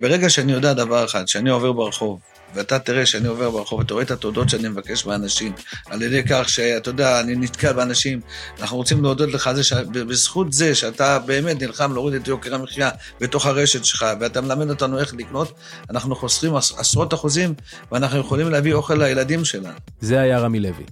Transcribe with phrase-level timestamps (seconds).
[0.00, 2.20] ברגע שאני יודע דבר אחד, שאני עובר ברחוב,
[2.54, 5.52] ואתה תראה שאני עובר ברחוב, אתה רואה את התודות שאני מבקש מאנשים,
[5.86, 8.20] על ידי כך שאתה יודע, אני נתקל באנשים,
[8.60, 12.90] אנחנו רוצים להודות לך זה שבזכות זה שאתה באמת נלחם להוריד את יוקר המחיה
[13.20, 15.52] בתוך הרשת שלך, ואתה מלמד אותנו איך לקנות,
[15.90, 17.54] אנחנו חוסכים עשרות אחוזים,
[17.92, 19.78] ואנחנו יכולים להביא אוכל לילדים שלנו.
[20.00, 20.84] זה היה רמי לוי,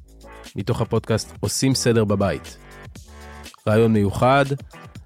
[0.56, 2.56] מתוך הפודקאסט עושים סדר בבית.
[3.68, 4.44] רעיון מיוחד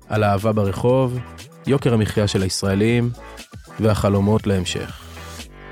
[0.08, 1.18] על אהבה ברחוב,
[1.66, 3.10] יוקר המחיה של הישראלים
[3.80, 5.00] והחלומות להמשך.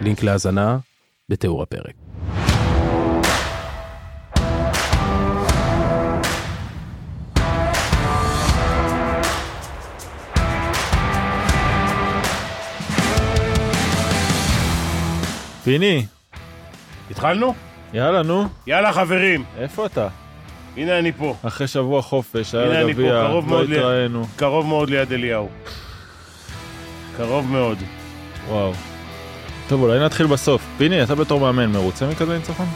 [0.01, 0.79] לינק להאזנה
[1.29, 1.95] בתיאור הפרק.
[15.65, 16.07] פיני,
[17.11, 17.55] התחלנו?
[17.93, 20.09] יאללה נו, יאללה חברים, איפה אתה?
[20.77, 21.35] הנה אני פה.
[21.43, 23.63] אחרי שבוע חופש, היה אני פה, גביע, קרוב לא.
[23.63, 24.27] התראינו.
[24.37, 25.49] קרוב מאוד ליד אליהו.
[27.17, 27.79] קרוב מאוד.
[28.49, 28.73] וואו.
[29.69, 30.67] טוב, אולי נתחיל בסוף.
[30.79, 32.67] פיני, אתה בתור מאמן מרוצה מכזה ניצחון?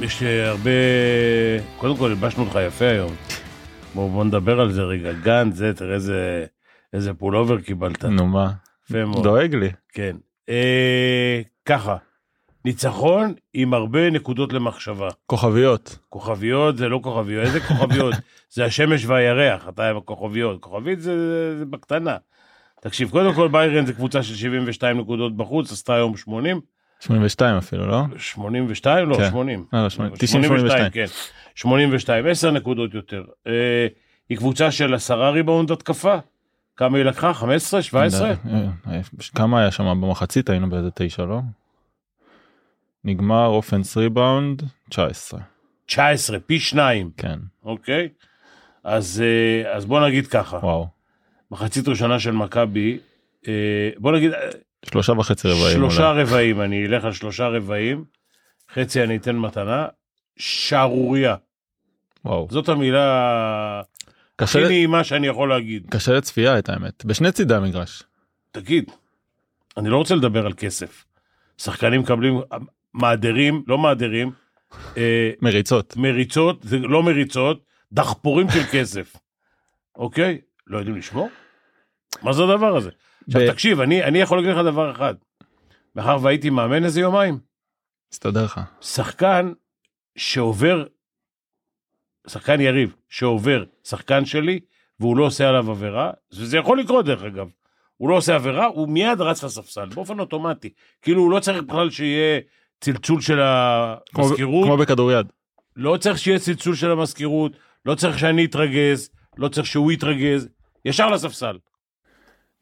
[0.00, 0.70] יש אה, הרבה...
[1.78, 3.12] קודם כל, הלבשנו אותך יפה היום.
[3.94, 5.12] בוא, בוא נדבר על זה רגע.
[5.12, 6.46] גן, זה, תראה איזה,
[6.92, 8.04] איזה פולובר קיבלת.
[8.04, 8.50] נו מה.
[9.22, 9.70] דואג לי.
[9.92, 10.16] כן.
[10.48, 11.96] אה, ככה,
[12.64, 15.08] ניצחון עם הרבה נקודות למחשבה.
[15.26, 15.98] כוכביות.
[16.08, 18.14] כוכביות זה לא כוכביות, איזה כוכביות?
[18.54, 20.60] זה השמש והירח, אתה עם הכוכביות.
[20.60, 21.14] כוכבית זה,
[21.58, 22.16] זה בקטנה.
[22.80, 26.60] תקשיב, קודם כל ביירן זה קבוצה של 72 נקודות בחוץ, עשתה היום 80.
[27.00, 28.02] 82 אפילו, לא?
[28.16, 29.08] 82?
[29.08, 29.30] לא, כן.
[29.30, 29.64] 80.
[29.72, 30.90] לא, לא, 80, 90, 82.
[30.90, 31.04] כן.
[31.54, 33.24] 82, 10 נקודות יותר.
[33.46, 33.86] אה,
[34.28, 36.16] היא קבוצה של 10 ריבאונד התקפה.
[36.76, 37.34] כמה היא לקחה?
[37.34, 37.82] 15?
[37.82, 38.28] 17?
[38.28, 38.34] אה,
[38.86, 39.00] אה,
[39.34, 41.40] כמה היה שם במחצית היינו באיזה תשע לא?
[43.04, 45.40] נגמר אופנס ריבאונד 19
[45.86, 48.08] 19, פי שניים, כן אוקיי?
[48.84, 50.86] אז, אה, אז בוא נגיד ככה, וואו
[51.50, 52.98] מחצית ראשונה של מכבי,
[53.48, 54.48] אה, בוא נגיד אה,
[54.84, 56.22] שלושה וחצי רבעים שלושה אולי.
[56.22, 58.04] רבעים, אני אלך על שלושה רבעים,
[58.74, 59.86] חצי אני אתן מתנה,
[60.36, 61.36] שערורייה.
[62.24, 63.82] וואו זאת המילה
[64.36, 65.86] קשה, הכי נעימה שאני יכול להגיד.
[65.90, 68.02] קשה לצפייה את האמת בשני צידי המגרש
[68.52, 68.90] תגיד,
[69.76, 71.04] אני לא רוצה לדבר על כסף.
[71.58, 72.40] שחקנים מקבלים
[72.94, 74.30] מעדרים, לא מעדרים,
[74.96, 79.16] אה, מריצות מריצות, זה לא מריצות, דחפורים של כסף.
[79.96, 80.38] אוקיי?
[80.70, 81.28] לא יודעים לשמור?
[82.22, 82.90] מה זה הדבר הזה?
[83.26, 85.14] עכשיו תקשיב, אני, אני יכול להגיד לך דבר אחד.
[85.96, 87.38] מאחר והייתי מאמן איזה יומיים,
[88.12, 89.52] מסתדר לך שחקן
[90.16, 90.84] שעובר,
[92.26, 94.60] שחקן יריב, שעובר שחקן שלי,
[95.00, 97.50] והוא לא עושה עליו עבירה, וזה יכול לקרות דרך אגב.
[97.96, 100.70] הוא לא עושה עבירה, הוא מיד רץ לספסל, באופן אוטומטי.
[101.02, 102.40] כאילו הוא לא צריך בכלל שיהיה
[102.80, 105.26] צלצול של המזכירות, כמו בכדוריד
[105.76, 107.52] לא צריך שיהיה צלצול של המזכירות,
[107.86, 110.48] לא צריך שאני אתרגז, לא צריך שהוא יתרגז,
[110.84, 111.56] ישר לספסל.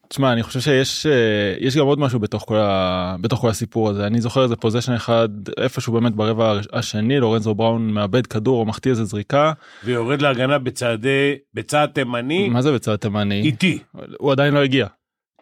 [0.09, 3.15] תשמע אני חושב שיש אה, יש גם עוד משהו בתוך כל, ה...
[3.21, 4.07] בתוך כל הסיפור הזה.
[4.07, 8.91] אני זוכר איזה פוזיישן אחד איפשהו באמת ברבע השני לורנזו בראון מאבד כדור או מחטיא
[8.91, 9.53] איזה זריקה.
[9.83, 13.41] ויורד להגנה בצעדי, בצעד תימני, מה זה בצד תימני?
[13.41, 13.79] איטי,
[14.19, 14.87] הוא עדיין לא הגיע.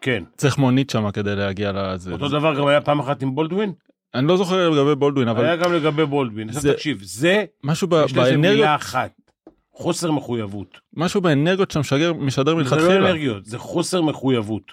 [0.00, 0.24] כן.
[0.36, 2.12] צריך מונית שם כדי להגיע לזה.
[2.12, 3.72] אותו דבר גם היה פעם אחת עם בולדווין,
[4.14, 6.48] אני לא זוכר לגבי בולדווין אבל היה גם לגבי בולדווין.
[6.48, 8.68] עכשיו תקשיב, זה, משהו באנרגיות
[9.78, 10.80] חוסר מחויבות.
[10.94, 12.96] משהו באנרגיות שאתה משדר משדר זה לא מלכתחילה.
[12.96, 14.72] אנרגיות, זה חוסר מחויבות.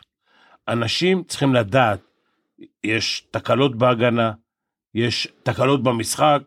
[0.68, 2.00] אנשים צריכים לדעת,
[2.84, 4.32] יש תקלות בהגנה,
[4.94, 6.42] יש תקלות במשחק,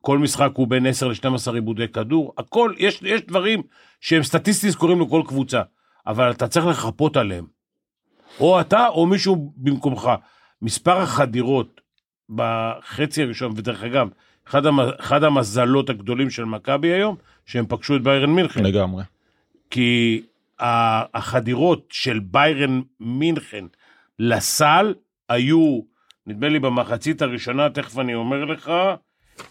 [0.00, 3.62] כל משחק הוא בין 10 ל-12 עיבודי כדור, הכל, יש, יש דברים
[4.00, 5.62] שהם סטטיסטית קוראים לכל קבוצה,
[6.06, 7.46] אבל אתה צריך לחפות עליהם.
[8.40, 10.10] או אתה או מישהו במקומך.
[10.62, 11.80] מספר החדירות
[12.28, 14.08] בחצי הראשון, ודרך אגב,
[14.48, 17.16] אחד, המ, אחד המזלות הגדולים של מכבי היום,
[17.46, 18.64] שהם פגשו את ביירן מינכן.
[18.64, 19.02] לגמרי.
[19.70, 20.22] כי
[20.58, 23.64] החדירות של ביירן מינכן
[24.18, 24.94] לסל
[25.28, 25.80] היו,
[26.26, 28.72] נדמה לי במחצית הראשונה, תכף אני אומר לך,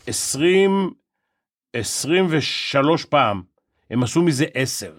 [0.08, 0.92] 20,
[1.74, 3.42] 23 פעם.
[3.90, 4.92] הם עשו מזה 10.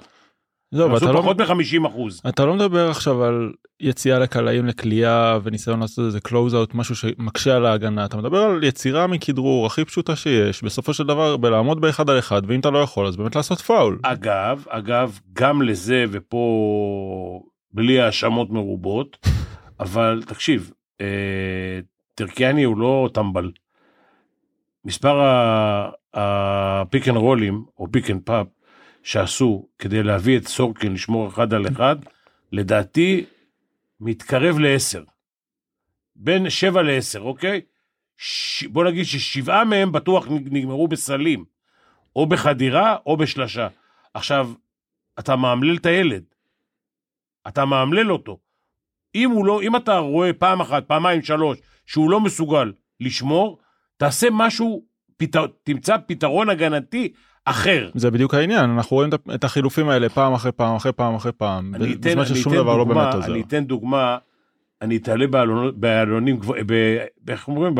[0.74, 2.22] לא, עשו לא, פחות מ-50 אחוז.
[2.28, 7.56] אתה לא מדבר עכשיו על יציאה לקלעים לקליעה וניסיון לעשות איזה קלוז אאוט משהו שמקשה
[7.56, 12.10] על ההגנה אתה מדבר על יצירה מכדרור הכי פשוטה שיש בסופו של דבר בלעמוד באחד
[12.10, 13.98] על אחד ואם אתה לא יכול אז באמת לעשות פאול.
[14.02, 17.42] אגב, אגב, גם לזה, ופה
[17.72, 19.26] בלי האשמות מרובות,
[19.80, 21.06] אבל תקשיב, אה,
[22.14, 23.50] טרקיאני הוא לא טמבל.
[24.84, 25.20] מספר
[26.14, 28.46] ה pick and roll ים, או pick and pop,
[29.04, 31.96] שעשו כדי להביא את סורקין לשמור אחד על אחד,
[32.52, 33.24] לדעתי
[34.00, 35.04] מתקרב לעשר.
[36.16, 37.60] בין שבע לעשר, אוקיי?
[38.16, 38.64] ש...
[38.64, 41.44] בוא נגיד ששבעה מהם בטוח נגמרו בסלים.
[42.16, 43.68] או בחדירה או בשלשה.
[44.14, 44.50] עכשיו,
[45.18, 46.24] אתה מאמלל את הילד.
[47.48, 48.38] אתה מאמלל אותו.
[49.14, 53.58] אם לא, אם אתה רואה פעם אחת, פעמיים, שלוש, שהוא לא מסוגל לשמור,
[53.96, 54.84] תעשה משהו,
[55.16, 55.36] פת...
[55.62, 57.12] תמצא פתרון הגנתי
[57.44, 57.90] אחר.
[57.94, 61.72] זה בדיוק העניין אנחנו רואים את- החילופים האלה פעם אחרי פעם אחרי פעם אחרי פעם
[62.00, 63.32] בזמן ששום דבר לא דוגמה, באמת עוזר.
[63.32, 64.18] אני אתן דוגמה,
[64.82, 65.26] אני אתעלה
[65.76, 66.66] בעלונים גבוהים,
[67.28, 67.74] איך אומרים?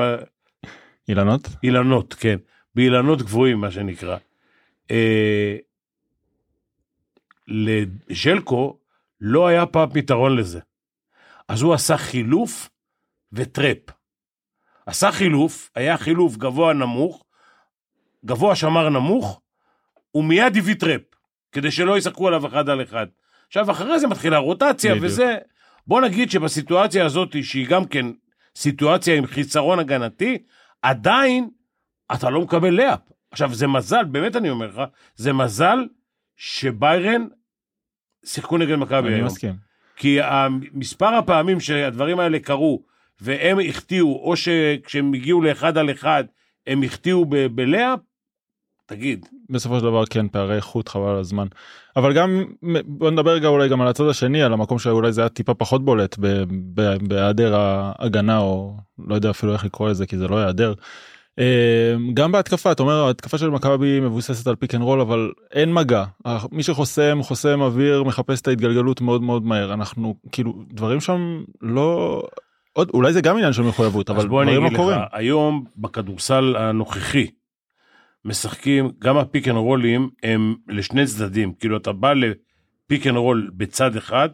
[1.09, 1.49] אילנות?
[1.63, 2.37] באילנות, כן.
[2.75, 4.17] באילנות גבוהים, מה שנקרא.
[4.91, 5.57] אה,
[7.49, 8.77] לז'לקו
[9.21, 10.61] לא היה פעם פתרון לזה.
[11.49, 12.69] אז הוא עשה חילוף
[13.33, 13.79] ו trap.
[14.87, 17.25] עשה חילוף, היה חילוף גבוה נמוך,
[18.25, 19.41] גבוה שמר נמוך,
[20.15, 21.01] ומיד הביא trap,
[21.53, 23.07] כדי שלא ישחקו עליו אחד על אחד.
[23.47, 25.07] עכשיו, אחרי זה מתחילה רוטציה בדיוק.
[25.07, 25.37] וזה.
[25.87, 28.07] בוא נגיד שבסיטואציה הזאת, שהיא גם כן
[28.57, 30.39] סיטואציה עם חיסרון הגנתי,
[30.83, 31.49] עדיין
[32.15, 33.01] אתה לא מקבל לאפ.
[33.31, 34.83] עכשיו, זה מזל, באמת אני אומר לך,
[35.17, 35.79] זה מזל
[36.37, 37.27] שביירן
[38.25, 39.27] שיחקו נגד מכבי אני היום.
[39.27, 39.55] מסכים.
[39.97, 40.19] כי
[40.73, 42.83] מספר הפעמים שהדברים האלה קרו,
[43.21, 46.25] והם החטיאו, או שכשהם הגיעו לאחד על אחד,
[46.67, 47.25] הם החטיאו
[47.55, 47.99] בלאפ,
[48.87, 51.47] תגיד, בסופו של דבר כן פערי איכות חבל על הזמן
[51.97, 52.45] אבל גם
[52.87, 55.85] בוא נדבר רגע אולי גם על הצד השני על המקום שאולי זה היה טיפה פחות
[55.85, 56.17] בולט
[57.03, 60.75] בהיעדר ההגנה או לא יודע אפילו איך לקרוא לזה כי זה לא היעדר.
[61.39, 65.73] אה, גם בהתקפה אתה אומר ההתקפה של מכבי מבוססת על pick and roll אבל אין
[65.73, 66.05] מגע
[66.53, 72.23] מי שחוסם חוסם אוויר מחפש את ההתגלגלות מאוד מאוד מהר אנחנו כאילו דברים שם לא
[72.73, 75.09] עוד אולי זה גם עניין של מחויבות אבל בוא אני דברים אגיד לא לך, קורים.
[75.13, 77.27] היום בכדורסל הנוכחי,
[78.25, 83.07] משחקים, גם ה pick and roll ים הם לשני צדדים, כאילו אתה בא ל pick
[83.07, 84.29] and roll בצד אחד,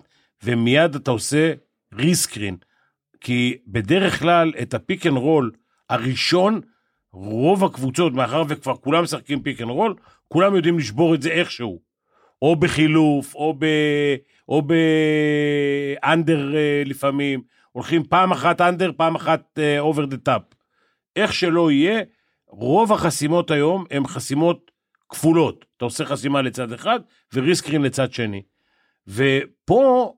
[0.44, 1.52] ומיד אתה עושה
[1.94, 2.56] re-screen,
[3.20, 5.50] כי בדרך כלל את ה pick and roll
[5.90, 6.60] הראשון,
[7.12, 9.94] רוב הקבוצות, מאחר וכבר כולם משחקים pick and roll,
[10.28, 11.90] כולם יודעים לשבור את זה איכשהו.
[12.42, 13.66] או בחילוף, או ב...
[14.48, 17.42] או ב under אה, לפעמים,
[17.72, 20.42] הולכים פעם אחת under, פעם אחת over the top.
[21.16, 22.02] איך שלא יהיה,
[22.50, 24.70] רוב החסימות היום הן חסימות
[25.08, 25.64] כפולות.
[25.76, 27.00] אתה עושה חסימה לצד אחד
[27.34, 28.42] וריסקרין לצד שני.
[29.08, 30.14] ופה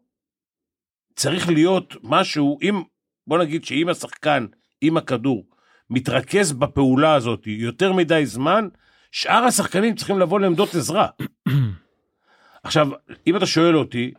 [1.16, 2.82] צריך להיות משהו, אם,
[3.26, 4.46] בוא נגיד שאם השחקן,
[4.80, 5.46] עם הכדור,
[5.90, 8.68] מתרכז בפעולה הזאת יותר מדי זמן,
[9.12, 11.06] שאר השחקנים צריכים לבוא לעמדות עזרה.
[12.64, 12.88] עכשיו,
[13.26, 14.12] אם אתה שואל אותי,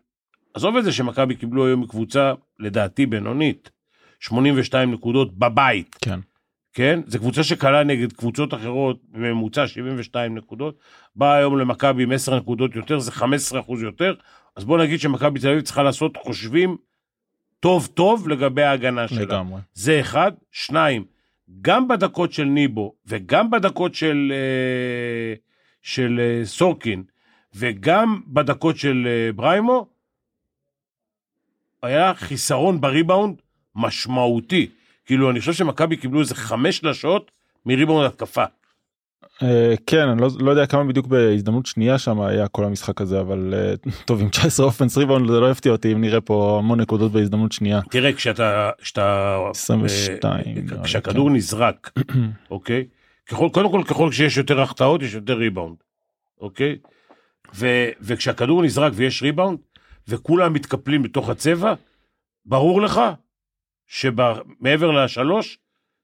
[0.54, 3.70] עזוב את זה שמכבי קיבלו היום קבוצה, לדעתי, בינונית,
[4.20, 5.96] 82 נקודות בבית.
[6.02, 6.20] כן.
[6.74, 7.00] כן?
[7.08, 10.78] זו קבוצה שקלה נגד קבוצות אחרות בממוצע 72 נקודות,
[11.16, 14.14] באה היום למכבי עם 10 נקודות יותר, זה 15 אחוז יותר,
[14.56, 16.78] אז בוא נגיד שמכבי תל אביב צריכה לעשות חושבים
[17.60, 19.22] טוב טוב לגבי ההגנה שלה.
[19.22, 19.62] לגמרי.
[19.74, 20.32] זה אחד.
[20.52, 21.06] שניים,
[21.62, 25.34] גם בדקות של ניבו וגם בדקות של, אה,
[25.82, 27.04] של אה, סורקין
[27.54, 29.88] וגם בדקות של אה, בריימו,
[31.82, 33.42] היה חיסרון בריבאונד
[33.76, 34.70] משמעותי.
[35.06, 37.32] כאילו, אני חושב שמכבי קיבלו איזה חמש שלשות
[37.66, 38.44] מריבאונד התקפה.
[39.44, 43.20] אה, כן אני לא, לא יודע כמה בדיוק בהזדמנות שנייה שם היה כל המשחק הזה
[43.20, 43.74] אבל אה,
[44.08, 47.52] טוב עם 19 offense rebound זה לא יפתיע אותי אם נראה פה המון נקודות בהזדמנות
[47.52, 47.82] שנייה.
[47.90, 48.70] תראה, כשאתה...
[48.82, 51.36] כשאתה 22, אה, כשהכדור כן.
[51.36, 51.92] נזרק,
[52.52, 52.86] אוקיי?
[53.30, 55.76] ככל, קודם כל, ככל שיש יותר החטאות, יש יותר ריבאונד,
[56.42, 56.78] אוקיי?
[57.56, 57.68] ו,
[58.02, 59.58] וכשהכדור נזרק ויש ריבאונד,
[60.08, 61.74] וכולם מתקפלים בתוך הצבע,
[62.46, 63.02] ברור לך
[63.88, 65.58] שמעבר לשלוש,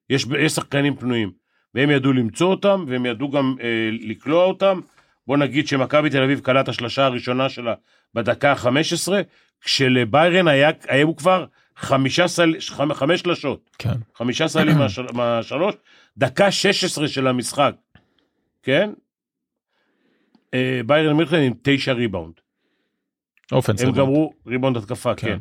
[0.10, 1.32] יש, יש שחקנים פנויים.
[1.76, 4.80] והם ידעו למצוא אותם, והם ידעו גם אה, לקלוע אותם.
[5.28, 7.74] בוא נגיד שמכבי תל אביב קלט השלשה הראשונה שלה
[8.14, 9.12] בדקה ה-15,
[9.62, 11.46] כשלביירן היה, היו כבר
[11.76, 13.70] חמישה סל, חמ- חמש שלשות.
[13.78, 13.94] כן.
[14.16, 15.76] חמישה סלים מהשל, מהשלוש,
[16.18, 17.76] דקה 16 של המשחק,
[18.64, 18.92] כן?
[20.54, 22.34] אה, באיירן מינכן עם תשע ריבאונד.
[23.52, 24.10] offense הם ריבאונד.
[24.10, 25.28] גמרו, ריבאונד התקפה, כן.
[25.28, 25.38] כן.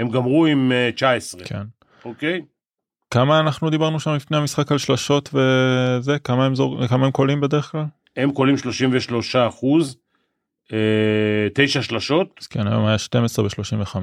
[0.00, 1.62] הם גמרו עם אה, 19, כן.
[2.04, 2.42] אוקיי?
[3.10, 6.86] כמה אנחנו דיברנו שם לפני המשחק על שלשות וזה כמה הם זור...
[6.86, 7.84] כמה הם קולעים בדרך כלל?
[8.16, 9.96] הם קולעים 33 אחוז,
[10.72, 13.96] אה, תשע שלשות, אז כן היום היה 12 ב-35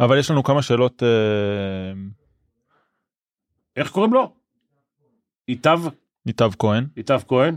[0.00, 1.92] אבל יש לנו כמה שאלות אה,
[3.76, 4.34] איך קוראים לו?
[5.48, 5.80] איתב,
[6.26, 7.56] ניתב כהן איתב כהן.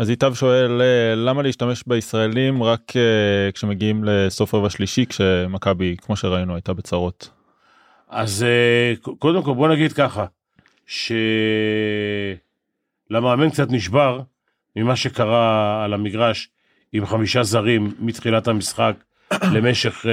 [0.00, 6.16] אז איתב שואל אה, למה להשתמש בישראלים רק אה, כשמגיעים לסוף רבע שלישי כשמכבי כמו
[6.16, 7.30] שראינו הייתה בצרות.
[8.08, 10.26] אז אה, קודם כל בוא נגיד ככה,
[13.10, 14.20] שלמאמן קצת נשבר
[14.76, 16.48] ממה שקרה על המגרש
[16.92, 18.94] עם חמישה זרים מתחילת המשחק
[19.54, 20.06] למשך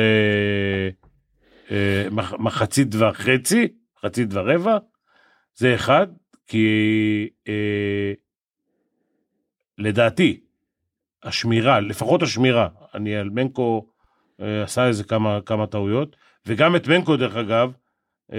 [2.12, 3.68] מח- מחצית וחצי,
[3.98, 4.78] מחצית ורבע,
[5.56, 6.08] זה אחד,
[6.48, 6.68] כי
[9.78, 10.40] לדעתי
[11.24, 13.86] השמירה, לפחות השמירה, אני על מנקו
[14.42, 16.16] אה, עשה איזה כמה, כמה טעויות,
[16.46, 17.72] וגם את מנקו דרך אגב,
[18.34, 18.38] אה,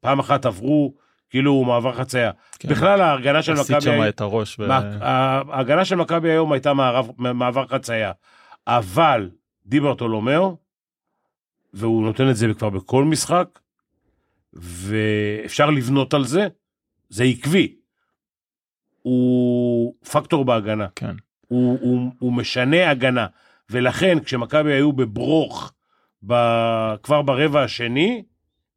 [0.00, 0.94] פעם אחת עברו
[1.30, 2.30] כאילו מעבר חצייה.
[2.58, 2.68] כן.
[2.68, 4.56] בכלל ההגנה של עשית מכבי, שם את הראש.
[4.58, 4.66] ו...
[5.00, 8.12] ההגנה של מכבי היום הייתה מערב, מעבר חצייה,
[8.66, 9.30] אבל
[9.66, 10.56] דיברטולומיאו,
[11.74, 13.58] והוא נותן את זה כבר בכל משחק,
[14.52, 16.48] ואפשר לבנות על זה,
[17.08, 17.76] זה עקבי.
[19.02, 20.86] הוא פקטור בהגנה.
[20.96, 21.14] כן.
[21.48, 23.26] הוא, הוא, הוא משנה הגנה,
[23.70, 25.72] ולכן כשמכבי היו בברוך
[26.26, 26.34] ב,
[27.02, 28.22] כבר ברבע השני,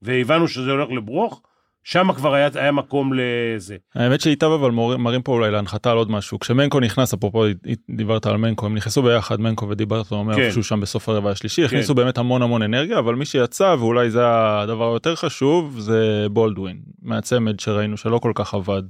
[0.01, 1.41] והבנו שזה הולך לברוך,
[1.83, 3.77] שם כבר היה, היה מקום לזה.
[3.95, 7.45] האמת שאיתם אבל מור- מראים פה אולי להנחתה על עוד משהו כשמנקו נכנס אפרופו
[7.89, 10.51] דיברת על מנקו הם נכנסו ביחד מנקו ודיברת אומר כן.
[10.51, 14.21] שהוא שם בסוף הרבע השלישי הכניסו באמת המון המון אנרגיה אבל מי שיצא ואולי זה
[14.25, 18.83] הדבר היותר חשוב זה בולדווין מהצמד שראינו שלא כל כך עבד.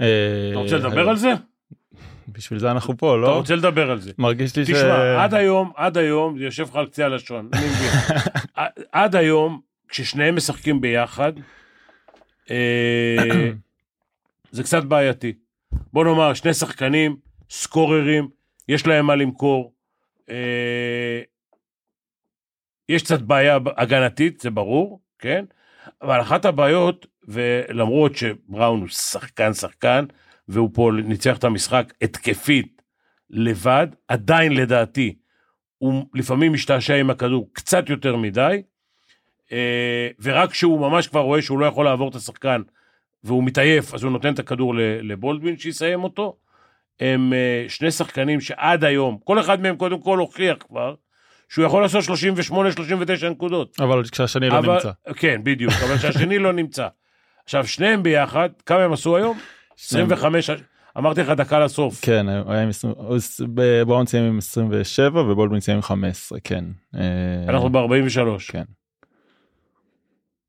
[0.00, 0.06] אה,
[0.50, 1.32] אתה רוצה לדבר על זה?
[2.28, 4.12] בשביל זה אנחנו פה אתה לא רוצה לדבר על זה.
[4.18, 4.70] מרגיש לי ש...
[4.70, 8.18] תשמע, עד היום, עד היום, זה יושב לך על קצה הלשון, אני מבין.
[8.92, 11.32] עד היום, כששניהם משחקים ביחד,
[12.50, 13.50] אה,
[14.50, 15.32] זה קצת בעייתי.
[15.92, 17.16] בוא נאמר, שני שחקנים,
[17.50, 18.28] סקוררים,
[18.68, 19.72] יש להם מה למכור.
[20.30, 21.20] אה,
[22.88, 25.44] יש קצת בעיה הגנתית, זה ברור, כן?
[26.02, 30.04] אבל אחת הבעיות, ולמרות שבראון הוא שחקן שחקן,
[30.48, 32.82] והוא פה ניצח את המשחק התקפית
[33.30, 35.14] לבד, עדיין לדעתי,
[35.78, 38.62] הוא לפעמים משתעשע עם הכדור קצת יותר מדי,
[39.52, 42.62] אה, ורק כשהוא ממש כבר רואה שהוא לא יכול לעבור את השחקן,
[43.24, 46.36] והוא מתעייף, אז הוא נותן את הכדור לבולדווין שיסיים אותו.
[47.00, 50.94] הם אה, שני שחקנים שעד היום, כל אחד מהם קודם כל הוכיח כבר,
[51.48, 52.04] שהוא יכול לעשות
[53.24, 53.76] 38-39 נקודות.
[53.80, 54.90] אבל כשהשני לא אבל- נמצא.
[55.16, 56.88] כן, בדיוק, אבל שהשני לא נמצא.
[57.44, 59.38] עכשיו, שניהם ביחד, כמה הם עשו היום?
[59.78, 60.50] 25,
[60.98, 62.00] אמרתי לך דקה לסוף.
[62.02, 62.94] כן היה עם 20
[63.86, 66.64] בראון סיים עם 27 ובולדווין סיים עם 15 כן.
[66.94, 67.00] אה,
[67.48, 68.64] אנחנו ב-43, כן.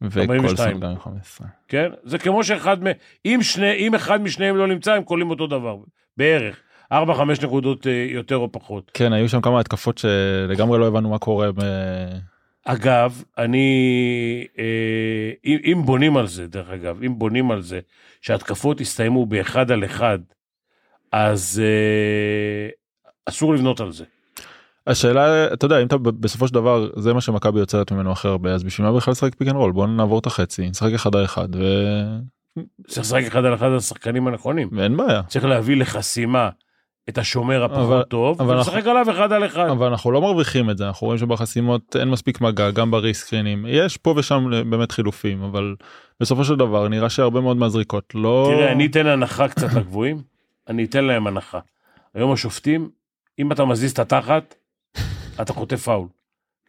[0.03, 0.39] 42.
[0.39, 1.47] וקולסון גם עם 15.
[1.67, 1.89] כן?
[2.03, 2.87] זה כמו שאחד מ...
[3.25, 3.73] אם, שני...
[3.73, 5.77] אם אחד משניהם לא נמצא, הם קולים אותו דבר,
[6.17, 6.59] בערך.
[6.93, 6.95] 4-5
[7.43, 8.91] נקודות אה, יותר או פחות.
[8.93, 11.49] כן היו שם כמה התקפות שלגמרי לא הבנו מה קורה.
[12.65, 14.47] אגב, אני...
[14.59, 17.79] אה, אם, אם בונים על זה, דרך אגב, אם בונים על זה,
[18.21, 20.19] שהתקפות יסתיימו באחד על אחד,
[21.11, 22.69] אז אה,
[23.25, 24.03] אסור לבנות על זה.
[24.87, 28.53] השאלה אתה יודע אם אתה בסופו של דבר זה מה שמכבי יוצרת ממנו הכי הרבה
[28.53, 31.25] אז בשביל מה בכלל לשחק pick and roll בוא נעבור את החצי נשחק אחד על
[31.25, 31.47] אחד
[32.87, 34.69] צריך לשחק אחד על אחד על השחקנים הנכונים.
[34.71, 35.23] ואין בעיה.
[35.23, 36.49] צריך להביא לחסימה
[37.09, 39.69] את השומר הפחות טוב, אבל ולשחק עליו אחד על אחד.
[39.69, 43.53] אבל אנחנו לא מרוויחים את זה אנחנו רואים שבחסימות אין מספיק מגע גם ב re-screen
[43.53, 45.75] ים יש פה ושם באמת חילופים אבל
[46.19, 50.21] בסופו של דבר נראה שהרבה מאוד מהזריקות לא תראה, אני אתן הנחה קצת לגבוהים,
[50.67, 51.59] אני אתן להם הנחה.
[52.13, 52.89] היום השופטים,
[53.39, 54.55] אם אתה מזיז את התחת,
[55.41, 56.07] אתה חוטף פאול.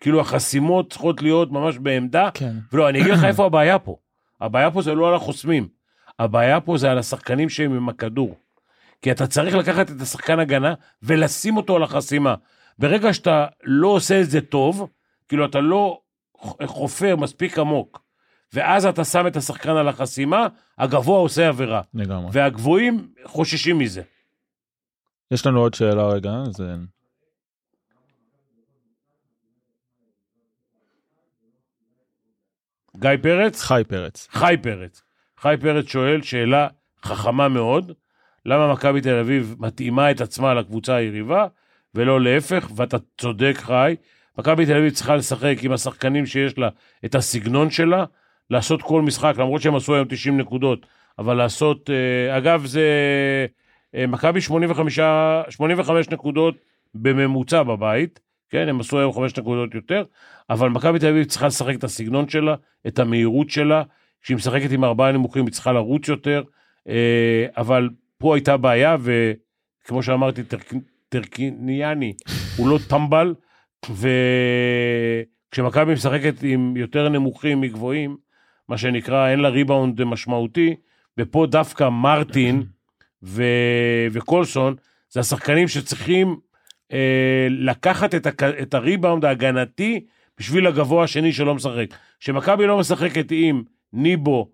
[0.00, 3.96] כאילו החסימות צריכות להיות ממש בעמדה, כן ולא, אני אגיד לך איפה הבעיה פה.
[4.40, 5.68] הבעיה פה זה לא על החוסמים,
[6.18, 8.34] הבעיה פה זה על השחקנים שהם עם הכדור.
[9.02, 12.34] כי אתה צריך לקחת את השחקן הגנה ולשים אותו על החסימה.
[12.78, 14.90] ברגע שאתה לא עושה את זה טוב,
[15.28, 16.00] כאילו אתה לא
[16.66, 18.02] חופר מספיק עמוק,
[18.52, 20.46] ואז אתה שם את השחקן על החסימה,
[20.78, 21.80] הגבוה עושה עבירה.
[21.94, 24.02] לגמרי והגבוהים חוששים מזה.
[25.30, 26.74] יש לנו עוד שאלה רגע זה
[32.96, 33.62] גיא פרץ?
[33.62, 35.02] חי פרץ חי פרץ.
[35.38, 36.68] חי פרץ שואל שאלה
[37.02, 37.92] חכמה מאוד,
[38.46, 41.46] למה מכבי תל אביב מתאימה את עצמה לקבוצה היריבה,
[41.94, 43.96] ולא להפך, ואתה צודק חי.
[44.38, 46.68] מכבי תל אביב צריכה לשחק עם השחקנים שיש לה
[47.04, 48.04] את הסגנון שלה,
[48.50, 50.86] לעשות כל משחק, למרות שהם עשו היום 90 נקודות,
[51.18, 52.82] אבל לעשות, אה, אגב זה,
[53.94, 54.98] אה, מכבי 85,
[55.48, 56.54] 85 נקודות
[56.94, 60.04] בממוצע בבית, כן, הם עשו היום 5 נקודות יותר,
[60.50, 62.54] אבל מכבי תל אביב צריכה לשחק את הסגנון שלה,
[62.86, 63.82] את המהירות שלה,
[64.22, 66.42] כשהיא משחקת עם ארבעה נמוכים היא צריכה לרוץ יותר,
[66.88, 70.74] אה, אבל פה הייתה בעיה, וכמו שאמרתי, טרק-
[71.08, 72.12] טרקיניאני
[72.56, 73.34] הוא לא טמבל,
[75.50, 78.16] וכשמכבי משחקת עם יותר נמוכים מגבוהים,
[78.68, 80.74] מה שנקרא, אין לה ריבאונד משמעותי,
[81.18, 82.62] ופה דווקא מרטין
[83.22, 83.42] ו...
[84.10, 84.74] וקולסון,
[85.10, 86.36] זה השחקנים שצריכים
[86.92, 88.42] אה, לקחת את, הק...
[88.42, 90.04] את הריבאונד ההגנתי
[90.38, 91.86] בשביל הגבוה השני שלא משחק.
[92.20, 94.50] כשמכבי לא משחקת עם ניבו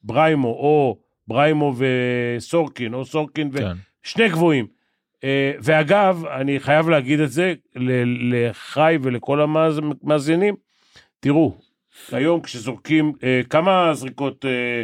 [0.00, 0.98] ובריימו, או
[1.28, 3.72] בריימו וסורקין, או סורקין כן
[4.04, 4.66] ושני גבוהים.
[5.24, 7.54] אה, ואגב, אני חייב להגיד את זה
[8.30, 10.56] לחי ולכל המאזינים,
[11.20, 11.58] תראו,
[12.12, 14.82] היום כשזורקים, אה, כמה זריקות אה,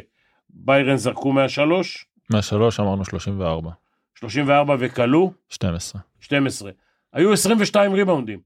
[0.51, 2.07] ביירן זרקו מהשלוש?
[2.31, 3.71] מהשלוש אמרנו 34
[4.19, 6.03] 34 34 וכלו 12.
[6.21, 6.71] 12.
[7.13, 8.41] היו 22 ריבאונדים.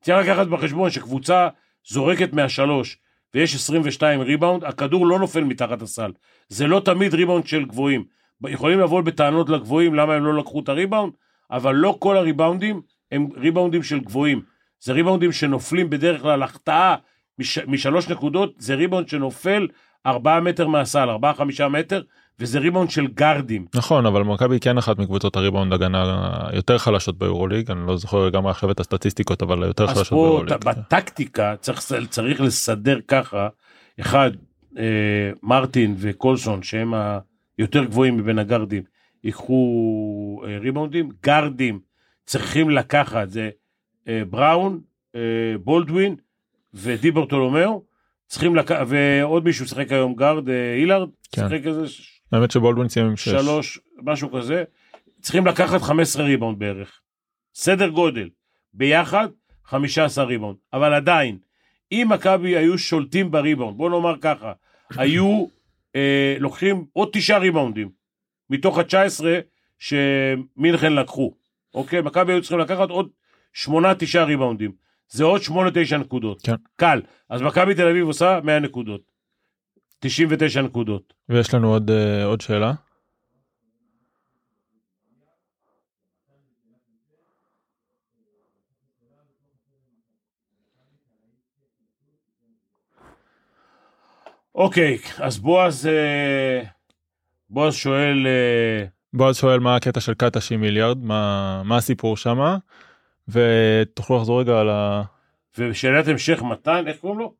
[0.00, 1.48] צריך לקחת בחשבון שקבוצה
[1.86, 2.98] זורקת מהשלוש
[3.34, 6.12] ויש 22 ריבאונד, הכדור לא נופל מתחת הסל.
[6.48, 8.04] זה לא תמיד ריבאונד של גבוהים.
[8.48, 11.12] יכולים לבוא בטענות לגבוהים למה הם לא לקחו את הריבאונד,
[11.50, 14.42] אבל לא כל הריבאונדים הם ריבאונדים של גבוהים.
[14.80, 16.96] זה ריבאונדים שנופלים בדרך כלל החטאה
[17.38, 19.68] מש, משלוש נקודות, זה ריבאונד שנופל
[20.06, 22.02] ארבעה מטר מהסל, ארבעה חמישה מטר,
[22.38, 23.66] וזה ריבאונד של גארדים.
[23.74, 28.46] נכון, אבל מכבי כן אחת מקבוצות הריבאונד הגנה יותר חלשות ביורוליג, אני לא זוכר גם
[28.46, 30.52] עכשיו את הסטטיסטיקות, אבל היותר אז חלשות פה ביורוליג.
[30.56, 33.48] ת- בטקטיקה צריך, צריך לסדר ככה,
[34.00, 34.30] אחד,
[34.78, 34.82] אה,
[35.42, 36.94] מרטין וקולסון שהם
[37.58, 38.82] היותר גבוהים מבין הגארדים,
[39.24, 39.62] ייקחו
[40.46, 41.80] אה, ריבאונדים, גארדים
[42.26, 43.50] צריכים לקחת, זה
[44.08, 44.80] אה, בראון,
[45.14, 45.20] אה,
[45.64, 46.16] בולדווין
[46.74, 47.82] ודיברתולומיאו,
[48.26, 51.42] צריכים לקחת, ועוד מישהו שיחק היום גארד, אה, הילארד, כן.
[51.48, 51.86] שיחק איזה
[52.32, 53.28] האמת שבולדווין סיים עם 6.
[53.28, 54.64] שלוש, משהו כזה,
[55.20, 57.00] צריכים לקחת 15 ריבאונד בערך.
[57.54, 58.28] סדר גודל.
[58.74, 59.28] ביחד,
[59.64, 60.56] 15 ריבאונד.
[60.72, 61.38] אבל עדיין,
[61.92, 64.52] אם מכבי היו שולטים בריבאונד, בוא נאמר ככה,
[64.96, 65.46] היו
[65.96, 67.88] אה, לוקחים עוד תשעה ריבאונדים,
[68.50, 69.24] מתוך ה-19
[69.78, 71.34] שמינכן לקחו.
[71.74, 72.00] אוקיי?
[72.00, 73.08] מכבי היו צריכים לקחת עוד
[73.52, 74.72] שמונה, תשעה ריבאונדים.
[75.08, 76.42] זה עוד שמונה, תשע נקודות.
[76.42, 76.54] כן.
[76.76, 77.00] קל.
[77.28, 79.11] אז מכבי תל אביב עושה 100 נקודות.
[80.02, 81.14] 99 נקודות.
[81.28, 82.72] ויש לנו עוד, אה, עוד שאלה.
[94.54, 96.62] אוקיי, אז בועז, אה,
[97.50, 102.58] בועז שואל, אה, בועז שואל מה הקטע של קטש עם הילארד, מה, מה הסיפור שמה,
[103.28, 105.02] ותוכלו לחזור רגע על ה...
[105.58, 107.34] ושאלת המשך מתן, איך קוראים לו?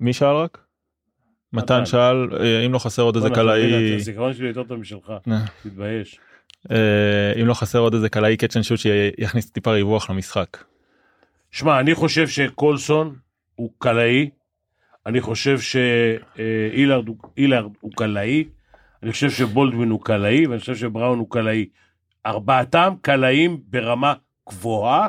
[0.00, 0.65] מי שאל רק?
[1.52, 1.86] מתן.
[1.86, 5.44] שאל אה, אם לא חסר עוד איזה קלעי, הזיכרון שלי יותר טוב משלך, אה.
[5.62, 6.18] תתבייש.
[6.70, 10.64] אה, אם לא חסר עוד איזה catch and shoot שיכניס טיפה ריווח למשחק.
[11.50, 13.14] שמע, אני חושב שקולסון
[13.54, 14.30] הוא קלעי,
[15.06, 18.44] אני חושב שאילארד הוא- אילארד הוא קלעי,
[19.02, 21.66] אני חושב שבולדווין הוא קלעי, ואני חושב שבראון הוא קלעי.
[22.26, 24.14] ארבעתם קלעים ברמה
[24.48, 25.08] גבוהה,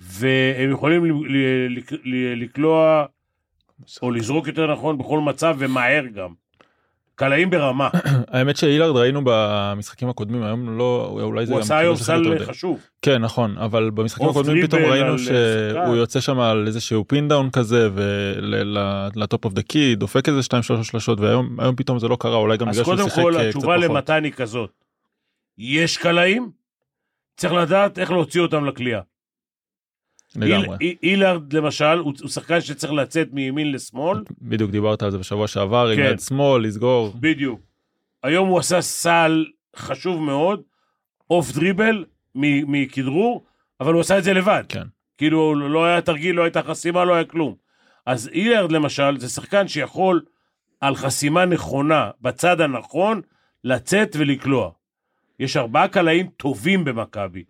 [0.00, 1.22] והם יכולים
[2.36, 3.04] לקלוע,
[4.02, 6.42] או לזרוק יותר נכון, בכל מצב, ומהר גם.
[7.14, 7.88] קלעים ברמה.
[8.32, 11.96] האמת שאילארד ראינו במשחקים הקודמים היום לא אולי זה הוא עשה כאילו היום
[12.38, 12.44] סל.
[12.44, 12.80] חשוב.
[13.02, 15.96] כן נכון אבל במשחקים הקודמים פתאום ראינו על שהוא.
[15.96, 20.62] יוצא שם על איזשהו pin down כזה ול top of the key דופק איזה 2
[20.62, 23.22] 3 שלשות והיום היום פתאום זה לא קרה אולי גם אז בגלל שהוא קודם שיחק
[23.22, 23.90] כל, אה, קצת התשובה פחות.
[23.90, 24.70] למתן היא כזאת.
[25.58, 26.50] יש קלעים,
[27.36, 29.00] צריך לדעת איך להוציא אותם לקליעה.
[30.36, 30.76] לגמרי.
[30.80, 35.46] היל- הילארד למשל, הוא הוא שחקן שצריך לצאת מימין לשמאל, בדיוק דיברת על זה בשבוע
[35.48, 36.10] שעבר עם כן.
[36.12, 37.60] יד שמאל לסגור בדיוק.
[38.22, 39.44] היום הוא עשה סל
[39.76, 40.60] חשוב מאוד,
[41.30, 43.44] אוף דריבל מכדרור,
[43.80, 44.62] אבל הוא עשה את זה לבד.
[44.68, 44.86] כן.
[45.18, 47.54] כאילו לא היה תרגיל, לא הייתה חסימה, לא היה כלום.
[48.06, 50.22] אז אילארד למשל, זה שחקן שיכול
[50.80, 53.20] על חסימה נכונה, בצד הנכון,
[53.64, 54.70] לצאת ולקלוע.
[55.38, 57.44] יש ארבעה קלעים טובים במכבי.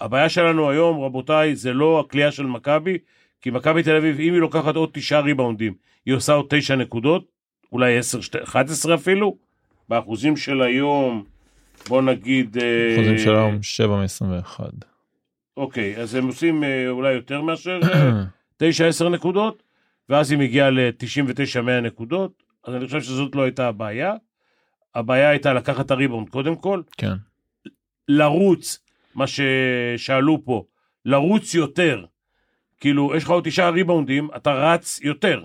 [0.00, 2.98] הבעיה שלנו היום, רבותיי, זה לא הקליעה של מכבי,
[3.40, 5.74] כי מכבי תל אביב, אם היא לוקחת עוד תשעה ריבאונדים,
[6.06, 7.24] היא עושה עוד תשע נקודות,
[7.72, 9.36] אולי עשר, שתי- 11 אפילו.
[9.88, 11.24] באחוזים של היום,
[11.88, 12.58] בוא נגיד...
[12.58, 14.60] אה, חוזים של היום 7 מ-21.
[15.56, 17.80] אוקיי, אז הם עושים אה, אולי יותר מאשר
[18.62, 18.64] 9-10
[19.10, 19.62] נקודות,
[20.08, 24.14] ואז היא מגיעה ל-99-100 נקודות, אז אני חושב שזאת לא הייתה הבעיה.
[24.94, 27.12] הבעיה הייתה לקחת את הריבאונד קודם כל, כן.
[28.08, 28.78] לרוץ,
[29.18, 30.64] מה ששאלו פה,
[31.04, 32.04] לרוץ יותר.
[32.80, 35.44] כאילו, יש לך עוד תשעה ריבאונדים, אתה רץ יותר.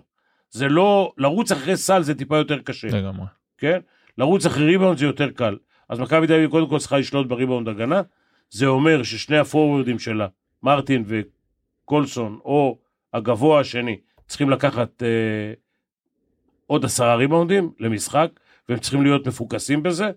[0.49, 3.25] זה לא, לרוץ אחרי סל זה טיפה יותר קשה, לגמרי.
[3.57, 3.79] כן?
[4.17, 5.57] לרוץ אחרי ריבאונד זה יותר קל.
[5.89, 8.01] אז מכבי תל אביב קודם כל צריכה לשלוט בריבאונד הגנה,
[8.49, 10.27] זה אומר ששני הפורוורדים שלה,
[10.63, 12.77] מרטין וקולסון, או
[13.13, 15.53] הגבוה השני, צריכים לקחת אה,
[16.67, 18.29] עוד עשרה ריבאונדים למשחק,
[18.69, 20.11] והם צריכים להיות מפוקסים בזה.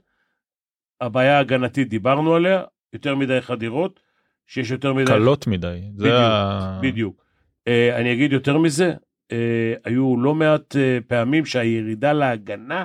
[1.00, 2.62] הבעיה ההגנתית, דיברנו עליה,
[2.96, 4.00] יותר מדי חדירות,
[4.46, 5.06] שיש יותר מדי...
[5.06, 5.80] קלות מדי.
[5.96, 6.78] זה בדיוק, ה...
[6.82, 7.24] בדיוק.
[7.68, 8.92] אה, אני אגיד יותר מזה,
[9.32, 12.84] אה, היו לא מעט אה, פעמים שהירידה להגנה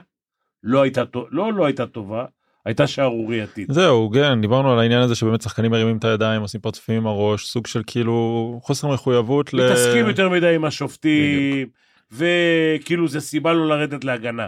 [0.63, 2.25] לא הייתה, לא, לא הייתה טובה,
[2.65, 3.67] הייתה שערורייתית.
[3.71, 7.45] זהו, כן, דיברנו על העניין הזה שבאמת שחקנים מרימים את הידיים, עושים פרצופים עם הראש,
[7.45, 9.65] סוג של כאילו חוסר מחויבות ל...
[9.65, 11.67] מתעסקים יותר מדי עם השופטים,
[12.11, 14.47] וכאילו זה סיבה לא לרדת להגנה.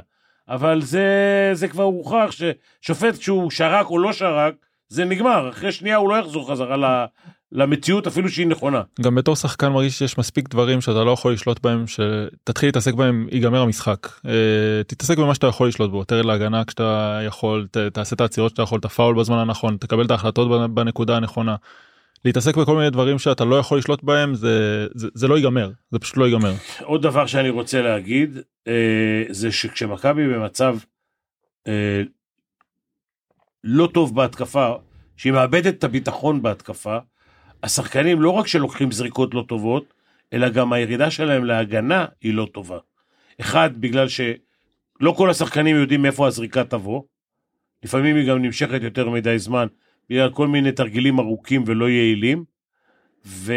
[0.49, 4.53] אבל זה, זה כבר הוכח ששופט כשהוא שרק או לא שרק,
[4.89, 7.05] זה נגמר, אחרי שנייה הוא לא יחזור חזרה ל,
[7.51, 8.81] למציאות אפילו שהיא נכונה.
[9.01, 13.27] גם בתור שחקן מרגיש שיש מספיק דברים שאתה לא יכול לשלוט בהם שתתחיל להתעסק בהם
[13.31, 14.07] ייגמר המשחק.
[14.27, 18.51] אה, תתעסק במה שאתה יכול לשלוט בו תרד להגנה כשאתה יכול ת, תעשה את העצירות
[18.51, 21.55] שאתה יכול את הפאול בזמן הנכון תקבל את ההחלטות בנקודה הנכונה.
[22.25, 25.99] להתעסק בכל מיני דברים שאתה לא יכול לשלוט בהם זה זה, זה לא ייגמר זה
[25.99, 26.53] פשוט לא ייגמר.
[26.83, 30.77] עוד דבר שאני רוצה להגיד אה, זה שכשמכבי במצב
[31.67, 32.01] אה,
[33.63, 34.73] לא טוב בהתקפה
[35.17, 36.97] שהיא מאבדת את הביטחון בהתקפה
[37.63, 39.93] השחקנים לא רק שלוקחים זריקות לא טובות,
[40.33, 42.77] אלא גם הירידה שלהם להגנה היא לא טובה.
[43.41, 47.01] אחד, בגלל שלא כל השחקנים יודעים מאיפה הזריקה תבוא,
[47.83, 49.67] לפעמים היא גם נמשכת יותר מדי זמן,
[50.09, 52.43] בגלל כל מיני תרגילים ארוכים ולא יעילים,
[53.25, 53.53] ו...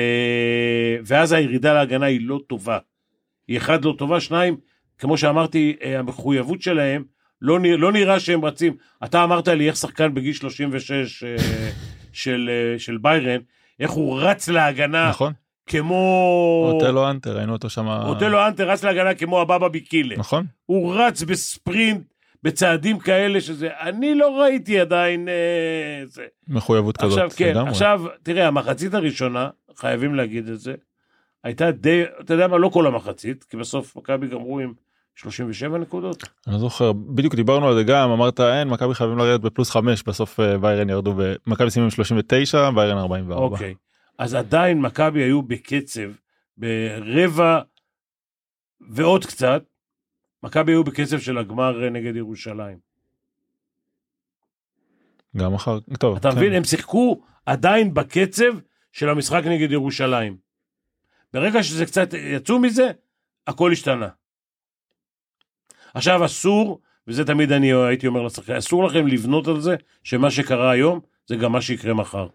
[1.05, 2.79] ואז הירידה להגנה היא לא טובה.
[3.49, 4.57] היא אחד לא טובה, שניים,
[4.99, 7.05] כמו שאמרתי, אה, המחויבות שלהם,
[7.43, 7.77] לא, נרא...
[7.77, 8.77] לא נראה שהם רצים.
[9.05, 11.37] אתה אמרת לי איך שחקן בגיל 36 אה,
[12.13, 13.41] של, אה, של ביירן,
[13.81, 15.09] איך הוא רץ להגנה.
[15.09, 15.33] נכון.
[15.67, 16.71] כמו...
[16.73, 17.89] אוטלו אנטר, ראינו אותו שם.
[17.89, 20.17] אוטלו אנטר רץ להגנה כמו הבבא ביקילה.
[20.17, 20.47] נכון.
[20.67, 22.03] הוא רץ בספרינט,
[22.43, 25.29] בצעדים כאלה שזה, אני לא ראיתי עדיין...
[25.29, 26.27] אה, זה.
[26.49, 27.19] מחויבות כזאת.
[27.19, 27.71] עכשיו, כן, לגמרי.
[27.71, 30.75] עכשיו, תראה, המחצית הראשונה, חייבים להגיד את זה,
[31.45, 34.73] הייתה די, אתה יודע מה, לא כל המחצית, כי בסוף מכבי גמרו עם
[35.17, 36.23] 37 נקודות.
[36.47, 40.03] אני לא זוכר, בדיוק דיברנו על זה גם, אמרת אין, מכבי חייבים לרדת בפלוס 5,
[40.03, 41.15] בסוף ויירן אה, ירדו,
[41.47, 43.45] מכבי סיימו עם 39, ויירן 44.
[43.45, 43.75] אוקיי,
[44.19, 46.11] אז עדיין מכבי היו בקצב,
[46.57, 47.61] ברבע
[48.91, 49.63] ועוד קצת,
[50.43, 52.79] מכבי היו בקצב של הגמר אה, נגד ירושלים.
[55.37, 56.17] גם אחר, טוב.
[56.17, 56.37] אתה כן.
[56.37, 58.53] מבין, הם שיחקו עדיין בקצב
[58.93, 60.37] של המשחק נגד ירושלים.
[61.33, 62.91] ברגע שזה קצת יצאו מזה,
[63.47, 64.09] הכל השתנה.
[65.97, 70.71] עכשיו אסור, וזה תמיד אני הייתי אומר לשחקן, אסור לכם לבנות על זה שמה שקרה
[70.71, 72.27] היום זה גם מה שיקרה מחר.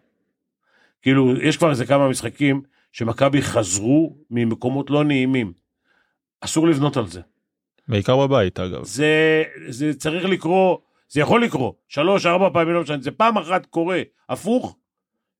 [1.01, 5.53] כאילו, יש כבר איזה כמה משחקים שמכבי חזרו ממקומות לא נעימים.
[6.41, 7.21] אסור לבנות על זה.
[7.87, 8.83] בעיקר בבית אגב.
[8.83, 13.65] זה, זה צריך לקרות, זה יכול לקרות, שלוש, ארבע פעמים לא משנה, זה פעם אחת
[13.65, 14.77] קורה, הפוך,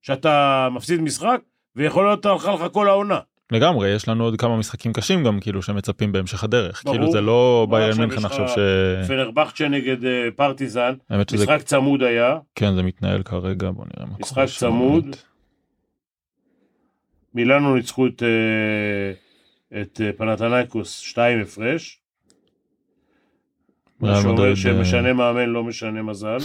[0.02, 1.42] שאתה מפסיד משחק,
[1.76, 3.20] ויכול להיות הלכה לך כל העונה.
[3.52, 6.98] לגמרי יש לנו עוד כמה משחקים קשים גם כאילו שמצפים בהמשך הדרך ברור.
[6.98, 8.58] כאילו זה לא ביירן מינכן עכשיו ש...
[9.08, 11.58] פנרבכצ'ה נגד אה, פרטיזן משחק שזה...
[11.58, 15.16] צמוד היה כן זה מתנהל כרגע בוא נראה מה משחק צמוד.
[17.34, 22.00] מילאנו ניצחו את, אה, את אה, פנתנייקוס 2 הפרש.
[24.00, 26.38] מה שאומר שמשנה מאמן לא משנה מזל.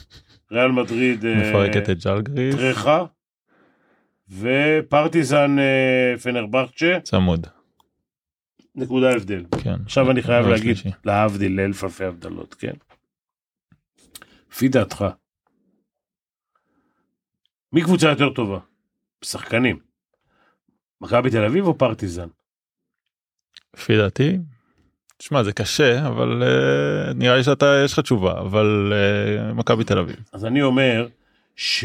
[0.52, 2.54] ריאל מדריד מפרקת את ג'לגריס.
[2.54, 3.04] טרחה.
[4.30, 6.98] ופרטיזן אה, פנרבכצ'ה.
[7.02, 7.46] צמוד.
[8.74, 9.44] נקודה הבדל.
[9.62, 9.74] כן.
[9.84, 12.74] עכשיו אני חייב להגיד, להבדיל לאלף אלפי הבדלות, כן?
[14.52, 15.04] לפי דעתך,
[17.72, 18.58] מי קבוצה יותר טובה?
[19.24, 19.78] שחקנים.
[21.00, 22.28] מכבי תל אביב או פרטיזן?
[23.76, 24.38] לפי דעתי,
[25.16, 29.98] תשמע זה קשה אבל uh, נראה לי שאתה יש לך תשובה אבל uh, מכבי תל
[29.98, 30.16] אביב.
[30.32, 31.08] אז אני אומר
[31.56, 31.84] ש...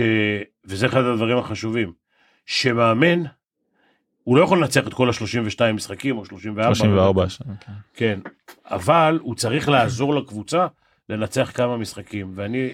[0.65, 2.02] וזה אחד הדברים החשובים.
[2.45, 3.23] שמאמן,
[4.23, 6.75] הוא לא יכול לנצח את כל ה-32 משחקים או 34.
[6.75, 7.71] 34 שנה, כן.
[7.93, 8.19] כן,
[8.65, 10.67] אבל הוא צריך לעזור לקבוצה
[11.09, 12.69] לנצח כמה משחקים, ואני,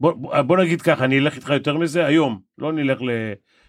[0.00, 2.98] בוא, בוא נגיד ככה, אני אלך איתך יותר מזה היום, לא נלך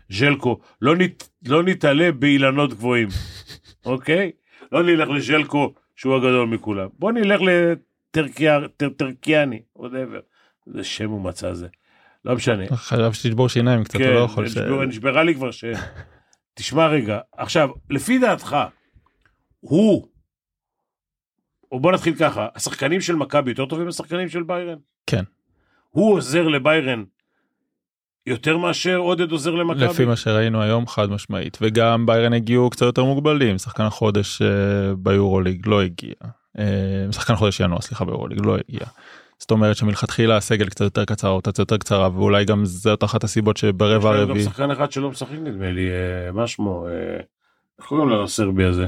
[0.10, 3.08] לז'לקו, לא, נת, לא נתעלה באילנות גבוהים,
[3.86, 4.32] אוקיי?
[4.72, 7.42] לא נלך לז'לקו שהוא הגדול מכולם, בוא נלך
[8.16, 10.22] לטרקיאני, whatever,
[10.68, 11.68] איזה שם הוא מצא זה.
[12.28, 12.76] לא משנה.
[12.76, 14.58] חייב שתשבור שיניים קצת, כן, לא יכול ש...
[14.88, 15.66] נשברה לי כבר ש...
[16.54, 18.58] תשמע רגע, עכשיו, לפי דעתך,
[19.60, 20.08] הוא,
[21.72, 24.78] או בוא נתחיל ככה, השחקנים של מכבי יותר טובים מהשחקנים של ביירן?
[25.08, 25.24] כן.
[25.90, 27.04] הוא עוזר לביירן
[28.26, 29.86] יותר מאשר עודד עוזר למכבי?
[29.86, 34.46] לפי מה שראינו היום חד משמעית, וגם ביירן הגיעו קצת יותר מוגבלים, שחקן החודש uh,
[34.98, 36.14] ביורוליג לא הגיע,
[36.58, 36.62] uh,
[37.12, 38.88] שחקן חודש ינואר סליחה ביורוליג לא הגיע.
[39.40, 43.58] זאת אומרת שמלכתחילה הסגל קצת יותר קצר רוטציה יותר קצרה ואולי גם זאת אחת הסיבות
[43.58, 44.38] שברבע הרביעי.
[44.38, 47.18] יש גם שחקן אחד שלא משחק נדמה לי אה, מה שמו אה,
[47.80, 48.88] איך קוראים לו הסרבי הזה.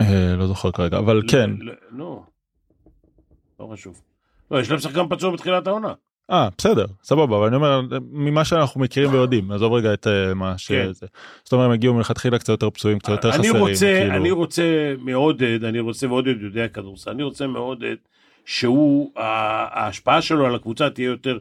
[0.00, 1.50] אה, לא זוכר כרגע אבל כן.
[1.90, 2.22] לא.
[3.60, 4.02] לא חשוב.
[4.50, 5.92] לא יש להם שחקן פצוע בתחילת העונה.
[6.30, 11.00] אה בסדר סבבה אבל אני אומר ממה שאנחנו מכירים ויודעים עזוב רגע את מה שזה.
[11.00, 11.06] כן.
[11.44, 13.56] זאת אומרת הם הגיעו מלכתחילה קצת יותר פצועים קצת יותר חסרים.
[13.56, 14.14] אני רוצה כאילו.
[14.14, 17.96] אני רוצה מעודד אני רוצה מעודד יודע כדורסל אני רוצה מעודד
[18.44, 21.38] שהוא, ההשפעה שלו על הקבוצה תהיה יותר,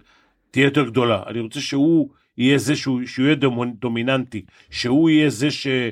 [0.51, 1.23] תהיה יותר גדולה.
[1.27, 3.35] אני רוצה שהוא יהיה זה שהוא, שהוא יהיה
[3.79, 5.83] דומיננטי, שהוא יהיה זה שיוזם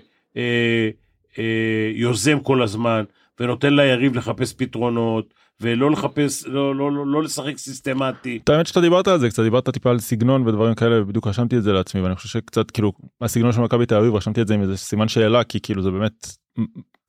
[2.32, 3.04] אה, אה, כל הזמן,
[3.40, 8.40] ונותן ליריב לחפש פתרונות, ולא לחפש, לא, לא, לא, לא לשחק סיסטמטי.
[8.44, 11.58] את האמת שאתה דיברת על זה קצת דיברת טיפה על סגנון ודברים כאלה ובדיוק רשמתי
[11.58, 14.54] את זה לעצמי ואני חושב שקצת כאילו הסגנון של מכבי תל אביב רשמתי את זה
[14.54, 16.28] עם איזה סימן שאלה כי כאילו זה באמת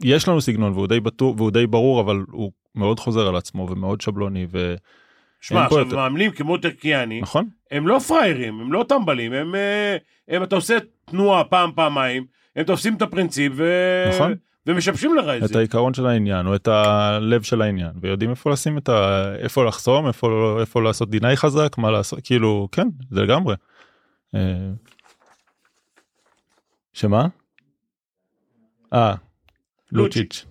[0.02, 3.66] יש לנו סגנון והוא די בטוח והוא די ברור אבל הוא מאוד חוזר על עצמו
[3.70, 4.74] ומאוד שבלוני ו...
[5.40, 9.96] שמע, עכשיו יותר- מאמנים כמו טרקיאני, נכון הם לא פראיירים, הם לא טמבלים, הם, אה,
[10.28, 13.64] הם, אתה עושה תנועה פעם, פעמיים, הם תופסים את הפרינציפ ו...
[14.14, 14.34] נכון.
[14.66, 15.58] ומשבשים לך את את זה.
[15.58, 19.32] העיקרון של העניין או את הלב של העניין ויודעים איפה לשים את ה...
[19.38, 23.54] איפה לחסום איפה לא- איפה לעשות דיניי חזק מה לעשות כאילו כן זה לגמרי.
[24.34, 24.40] אה,
[26.92, 27.26] שמה?
[28.92, 29.14] אה
[29.92, 30.44] לוצ'יץ'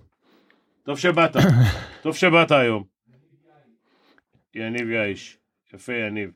[0.92, 1.32] טוב שבאת,
[2.04, 2.84] טוב שבאת היום.
[4.56, 5.38] יניב יאיש,
[5.74, 6.32] יפה יניב.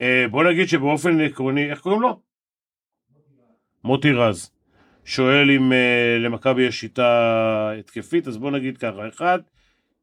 [0.00, 2.20] אה, בוא נגיד שבאופן עקרוני, איך קוראים לו?
[3.84, 4.50] מוטי רז.
[5.04, 9.38] שואל אם אה, למכבי יש שיטה התקפית, אז בוא נגיד ככה, אחד,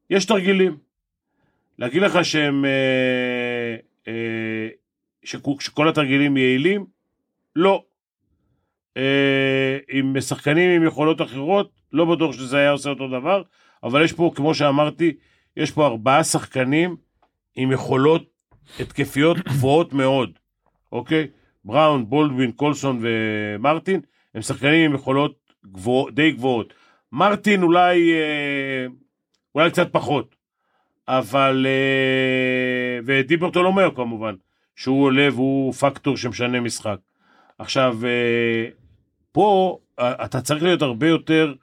[0.10, 0.78] יש תרגילים.
[1.80, 3.76] להגיד לך שהם, אה,
[5.24, 6.99] שכו- שכל התרגילים יעילים?
[7.60, 7.84] לא.
[8.98, 13.42] אה, עם שחקנים עם יכולות אחרות, לא בטוח שזה היה עושה אותו דבר,
[13.84, 15.14] אבל יש פה, כמו שאמרתי,
[15.58, 16.96] יש פה ארבעה שחקנים
[17.56, 18.24] עם יכולות
[18.80, 20.40] התקפיות גבוהות מאוד,
[20.92, 21.28] אוקיי?
[21.66, 24.02] בראון, בולדווין, קולסון ומרטין,
[24.36, 26.74] הם שחקנים עם יכולות גבוה, די גבוהות.
[27.12, 28.86] מרטין אולי, אה,
[29.56, 30.36] אולי קצת פחות,
[31.08, 31.66] אבל...
[31.70, 34.36] אה, ודיברטולומיאו כמובן,
[34.76, 36.98] שהוא עולה והוא פקטור שמשנה משחק.
[37.60, 38.70] עכשיו, אה,
[39.32, 41.54] פה אה, אתה צריך להיות הרבה יותר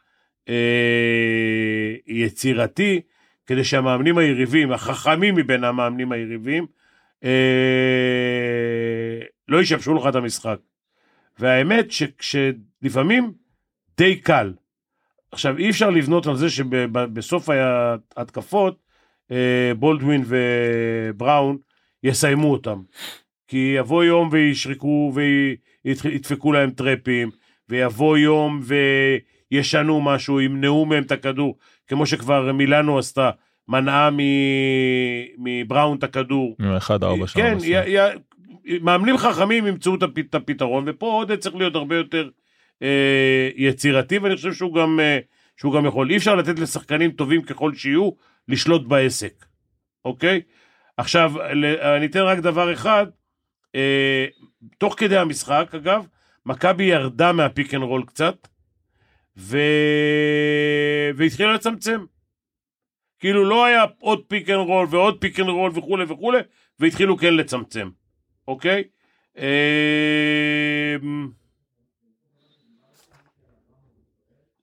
[0.48, 3.00] אה, יצירתי,
[3.46, 6.66] כדי שהמאמנים היריבים, החכמים מבין המאמנים היריבים,
[9.48, 10.59] לא ישבשו לך את המשחק.
[11.38, 11.87] והאמת
[12.20, 13.32] שלפעמים
[13.96, 14.52] די קל.
[15.30, 17.48] עכשיו, אי אפשר לבנות על זה שבסוף
[18.16, 18.82] ההתקפות,
[19.78, 21.59] בולדווין ובראון
[22.02, 22.82] יסיימו אותם.
[23.48, 25.12] כי יבוא יום וישרקו
[25.85, 27.30] וידפקו להם טרפים,
[27.68, 28.61] ויבוא יום
[29.52, 31.56] וישנו משהו, ימנעו מהם את הכדור,
[31.87, 33.30] כמו שכבר מילאנו עשתה,
[33.68, 34.11] מנעה
[35.38, 36.56] מבראון את הכדור.
[36.76, 37.40] אחד ארבע שם.
[37.40, 37.56] כן.
[37.64, 37.98] י, י,
[38.80, 42.28] מאמנים חכמים ימצאו את הפ- את הפתרון, ופה עודד צריך להיות הרבה יותר
[42.82, 45.18] אה, יצירתי, ואני חושב שהוא גם, אה,
[45.56, 46.11] שהוא גם יכול.
[46.11, 48.11] אי אפשר לתת לשחקנים טובים ככל שיהיו,
[48.48, 49.46] לשלוט בעסק,
[50.04, 50.40] אוקיי?
[50.96, 51.32] עכשיו,
[51.96, 53.06] אני אתן רק דבר אחד,
[53.76, 54.26] אה,
[54.78, 56.06] תוך כדי המשחק, אגב,
[56.46, 58.48] מכבי ירדה מה pick and roll קצת,
[59.36, 59.58] ו...
[61.16, 62.04] והתחילה לצמצם.
[63.18, 66.38] כאילו לא היה עוד pick and roll ועוד pick and roll וכולי וכולי,
[66.78, 67.88] והתחילו כן לצמצם,
[68.48, 68.84] אוקיי?
[69.36, 69.42] אמ,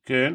[0.06, 0.34] כן.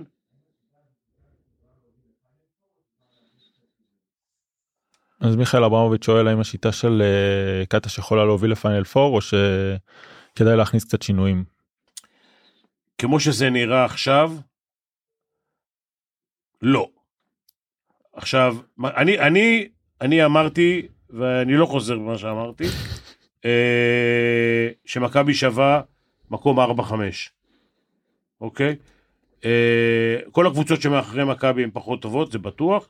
[5.20, 10.56] אז מיכאל אברמוביץ' שואל האם השיטה של אה, קטש יכולה להוביל לפיינל פור או שכדאי
[10.56, 11.44] להכניס קצת שינויים.
[12.98, 14.32] כמו שזה נראה עכשיו,
[16.62, 16.88] לא.
[18.12, 19.68] עכשיו, אני, אני,
[20.00, 22.64] אני אמרתי, ואני לא חוזר במה שאמרתי,
[23.44, 25.80] אה, שמכבי שווה
[26.30, 26.92] מקום 4-5,
[28.40, 28.76] אוקיי?
[29.44, 32.88] אה, כל הקבוצות שמאחורי מכבי הן פחות טובות, זה בטוח,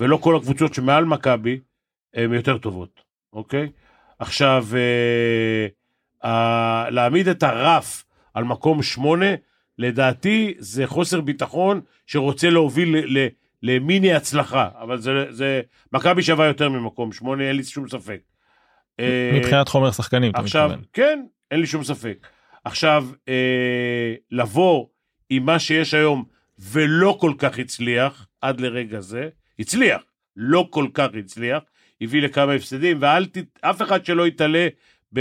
[0.00, 1.60] ולא כל הקבוצות שמעל מכבי
[2.14, 3.00] הן יותר טובות,
[3.32, 3.68] אוקיי?
[4.18, 5.66] עכשיו, אה,
[6.30, 9.26] ה- להעמיד את הרף על מקום שמונה,
[9.78, 13.28] לדעתי זה חוסר ביטחון שרוצה להוביל ל- ל-
[13.62, 15.60] למיני הצלחה, אבל זה, זה
[15.92, 18.20] מכבי שווה יותר ממקום שמונה, אין לי שום ספק.
[19.00, 20.84] אה, מבחינת חומר שחקנים אתה עכשיו, מתכוון.
[20.92, 22.26] כן, אין לי שום ספק.
[22.64, 24.86] עכשיו, אה, לבוא
[25.30, 26.24] עם מה שיש היום
[26.58, 30.02] ולא כל כך הצליח עד לרגע זה, הצליח,
[30.36, 31.62] לא כל כך הצליח,
[32.00, 33.38] הביא לכמה הפסדים, ואל ת...
[33.60, 34.68] אף אחד שלא יתעלה
[35.14, 35.20] ב...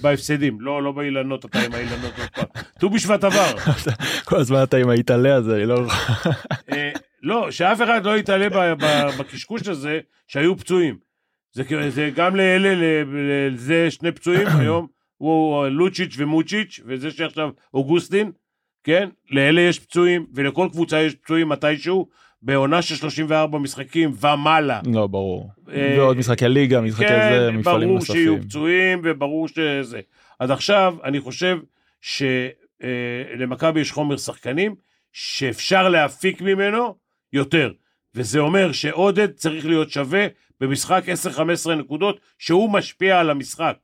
[0.00, 2.62] בהפסדים, לא, לא באילנות, אתה עם האילנות עוד פעם.
[2.80, 3.54] ט"ו בשבט עבר.
[4.28, 5.86] כל הזמן אתה עם ההתעלה הזה אני לא
[6.72, 6.90] אה,
[7.22, 10.96] לא, שאף אחד לא יתעלה ב- ב- בקשקוש הזה שהיו פצועים.
[11.52, 13.04] זה, זה גם לאלה,
[13.50, 18.32] לזה שני פצועים היום, הוא לוצ'יץ' ומוצ'יץ', וזה שעכשיו אוגוסטין,
[18.84, 19.08] כן?
[19.30, 22.08] לאלה יש פצועים, ולכל קבוצה יש פצועים מתישהו,
[22.44, 24.80] בעונה של 34 משחקים ומעלה.
[24.94, 25.50] לא ברור.
[25.72, 28.48] אה, ועוד משחקי ליגה משחקי זה כן, מפעלים ברור שיהיו נוספים.
[28.48, 30.00] פצועים וברור שזה.
[30.40, 31.58] אז עכשיו אני חושב
[32.00, 34.74] שלמכבי יש חומר שחקנים
[35.12, 36.94] שאפשר להפיק ממנו
[37.32, 37.72] יותר.
[38.14, 40.26] וזה אומר שעודד צריך להיות שווה
[40.60, 41.04] במשחק
[41.66, 43.76] 10-15 נקודות, שהוא משפיע על המשחק.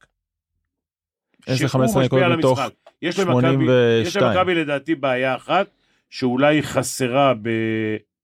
[1.42, 2.72] 10-15 שהוא משפיע נקודות מתוך- המשחק.
[3.02, 3.68] יש למכבי, 82.
[4.06, 5.66] יש למכבי לדעתי בעיה אחת,
[6.10, 7.48] שאולי חסרה ב...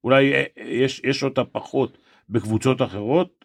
[0.07, 1.99] אולי אה, יש, יש אותה פחות
[2.31, 3.45] בקבוצות אחרות.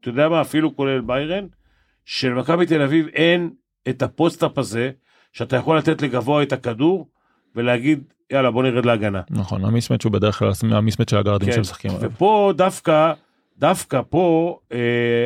[0.00, 1.46] אתה יודע מה, אפילו כולל ביירן,
[2.04, 3.50] שלמכבי תל אביב אין
[3.88, 4.90] את הפוסט-אפ הזה,
[5.32, 7.08] שאתה יכול לתת לגבוה את הכדור,
[7.56, 9.20] ולהגיד, יאללה, בוא נרד להגנה.
[9.30, 12.10] נכון, המיסמץ' הוא בדרך כלל המיסמץ' של הגארדים כן, שמשחקים עליו.
[12.10, 13.12] ופה דווקא,
[13.58, 14.78] דווקא פה, אה,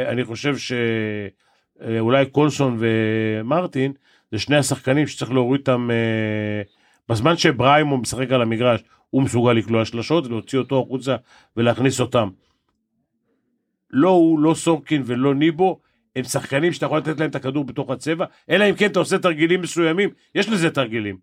[0.09, 3.93] אני חושב שאולי קולסון ומרטין,
[4.33, 6.63] זה שני השחקנים שצריך להוריד אותם, אה,
[7.09, 8.81] בזמן שבריימו משחק על המגרש,
[9.17, 11.17] הוא מסוגל לקלוע שלשות, להוציא אותו החוצה
[11.57, 12.29] ולהכניס אותם.
[13.91, 15.81] לא הוא, לא סורקין ולא ניבו,
[16.17, 19.19] הם שחקנים שאתה יכול לתת להם את הכדור בתוך הצבע, אלא אם כן אתה עושה
[19.19, 21.19] תרגילים מסוימים, יש לזה תרגילים,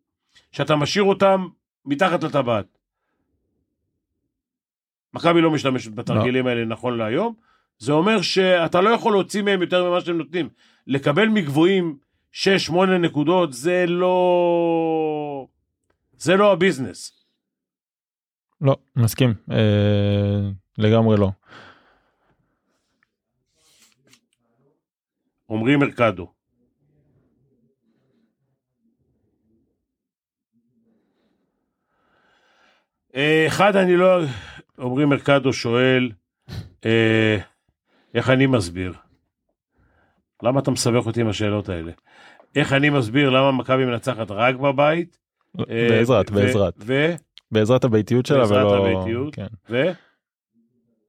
[0.51, 1.47] שאתה משאיר אותם
[1.85, 2.77] מתחת לטבעת.
[5.13, 7.33] מכבי לא משתמשת בתרגילים האלה נכון להיום,
[7.77, 10.49] זה אומר שאתה לא יכול להוציא מהם יותר ממה שאתם נותנים.
[10.87, 11.97] לקבל מגבוהים
[12.33, 15.47] 6-8 נקודות זה לא...
[16.17, 17.22] זה לא הביזנס.
[18.63, 21.29] לא, מסכים, אה, לגמרי לא.
[25.49, 26.31] אומרים מרקדו.
[33.15, 34.21] אה, אחד, אני לא...
[34.77, 36.11] אומרים מרקדו שואל,
[36.85, 37.37] אה,
[38.13, 38.93] איך אני מסביר?
[40.43, 41.91] למה אתה מסבך אותי עם השאלות האלה?
[42.55, 45.17] איך אני מסביר למה מכבי מנצחת רק בבית?
[45.59, 47.15] אה, בעזרת, ו- בעזרת, ו...
[47.53, 48.87] בעזרת הביתיות שלה בעזרת ולא...
[48.87, 49.35] הביתיות.
[49.35, 49.91] כן, ו...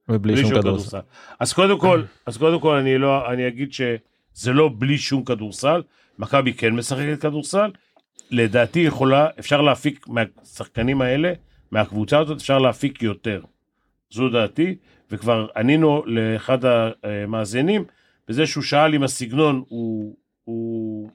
[0.09, 0.99] ובלי שום כדורסל.
[1.39, 5.81] אז קודם כל, אז קודם כל אני לא, אני אגיד שזה לא בלי שום כדורסל,
[6.19, 7.71] מכבי כן משחקת כדורסל,
[8.31, 11.33] לדעתי יכולה, אפשר להפיק מהשחקנים האלה,
[11.71, 13.41] מהקבוצה הזאת אפשר להפיק יותר.
[14.09, 14.75] זו דעתי,
[15.11, 16.57] וכבר ענינו לאחד
[17.03, 17.85] המאזינים,
[18.27, 20.15] בזה שהוא שאל אם הסגנון הוא...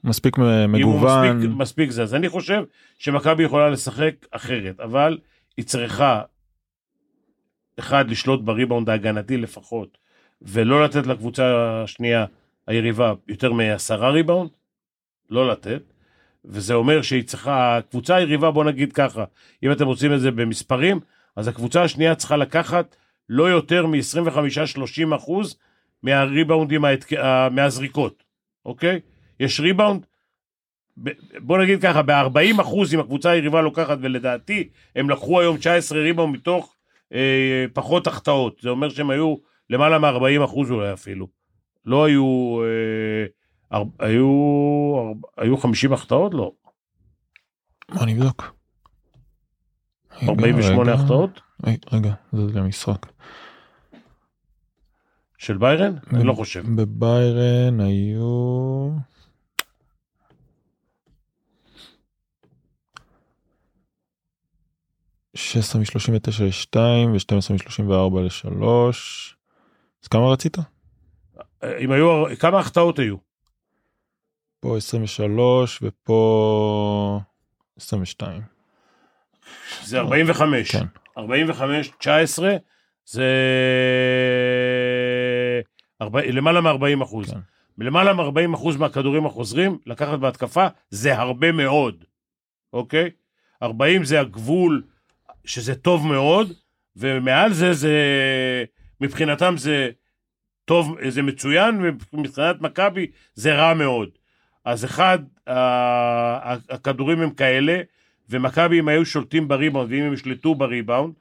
[0.01, 0.43] הוא מספיק אם
[0.83, 2.03] הוא מגוון, מספיק, מספיק זה.
[2.03, 2.63] אז אני חושב
[2.97, 5.17] שמכבי יכולה לשחק אחרת, אבל
[5.57, 6.21] היא צריכה,
[7.79, 9.97] אחד, לשלוט בריבאונד ההגנתי לפחות,
[10.41, 12.25] ולא לתת לקבוצה השנייה,
[12.67, 14.49] היריבה, יותר מעשרה ריבאונד,
[15.29, 15.81] לא לתת.
[16.45, 19.23] וזה אומר שהיא צריכה, הקבוצה היריבה, בוא נגיד ככה,
[19.63, 20.99] אם אתם רוצים את זה במספרים,
[21.35, 22.95] אז הקבוצה השנייה צריכה לקחת
[23.29, 25.55] לא יותר מ-25-30 אחוז
[26.03, 27.13] מהריבאונדים, ההתק...
[27.13, 28.23] ה- מהזריקות,
[28.65, 28.99] אוקיי?
[29.41, 30.05] יש ריבאונד,
[31.39, 36.35] בוא נגיד ככה, ב-40 אחוז אם הקבוצה היריבה לוקחת, ולדעתי הם לקחו היום 19 ריבאונד
[36.35, 36.75] מתוך
[37.13, 39.35] אה, פחות החטאות, זה אומר שהם היו
[39.69, 41.27] למעלה מ-40 אחוז אולי אפילו.
[41.85, 43.83] לא היו, אה, אר...
[43.99, 44.27] היו,
[44.97, 45.43] אר...
[45.43, 46.33] היו 50 החטאות?
[46.33, 46.51] לא.
[47.93, 48.55] בוא נבדוק.
[50.21, 51.01] רגע, 48 רגע.
[51.01, 53.05] החטאות רגע, רגע, זה למשחק.
[55.37, 55.93] של ביירן?
[56.13, 56.63] אני לא חושב.
[56.75, 58.89] בביירן היו...
[65.35, 69.35] שש עשרה משלושים ותשע לשתיים ושתים עשרה משלושים וארבע לשלוש.
[70.03, 70.57] אז כמה רצית?
[71.79, 73.15] אם היו, כמה החטאות היו?
[74.59, 77.19] פה 23 ופה
[77.77, 78.41] 22.
[79.83, 80.71] זה 45.
[80.71, 80.85] כן.
[81.17, 82.55] 45, 19,
[83.05, 83.23] זה
[86.01, 87.31] ארבע- למעלה מ-40 אחוז.
[87.31, 87.39] כן.
[87.77, 92.03] למעלה מ-40 אחוז מהכדורים החוזרים, לקחת בהתקפה, זה הרבה מאוד,
[92.73, 93.09] אוקיי?
[93.63, 94.83] 40 זה הגבול,
[95.45, 96.51] שזה טוב מאוד,
[96.95, 97.93] ומעל זה, זה,
[99.01, 99.89] מבחינתם זה
[100.65, 101.79] טוב, זה מצוין,
[102.13, 104.09] ומבחינת מכבי זה רע מאוד.
[104.65, 105.19] אז אחד,
[106.69, 107.81] הכדורים הם כאלה,
[108.29, 111.13] ומכבי אם היו שולטים בריבאונד, ואם הם ישלטו בריבאונד,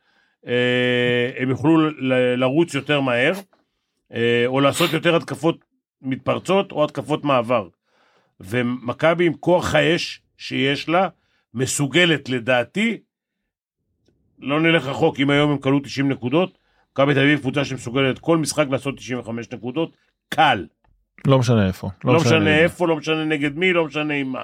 [0.47, 1.91] אה, הם יוכלו
[2.37, 3.33] לרוץ יותר מהר,
[4.13, 5.65] אה, או לעשות יותר התקפות
[6.03, 7.69] מתפרצות, או התקפות מעבר.
[8.41, 11.09] ומכבי עם כוח האש שיש לה,
[11.55, 12.99] מסוגלת לדעתי,
[14.41, 16.59] לא נלך רחוק, אם היום הם כלו 90 נקודות,
[16.93, 19.97] מכבי תל אביב קבוצה שמסוגלת כל משחק לעשות 95 נקודות,
[20.29, 20.67] קל.
[21.27, 21.91] לא משנה איפה.
[22.05, 22.49] לא משנה נגד.
[22.49, 24.43] איפה, לא משנה נגד מי, לא משנה עם מה.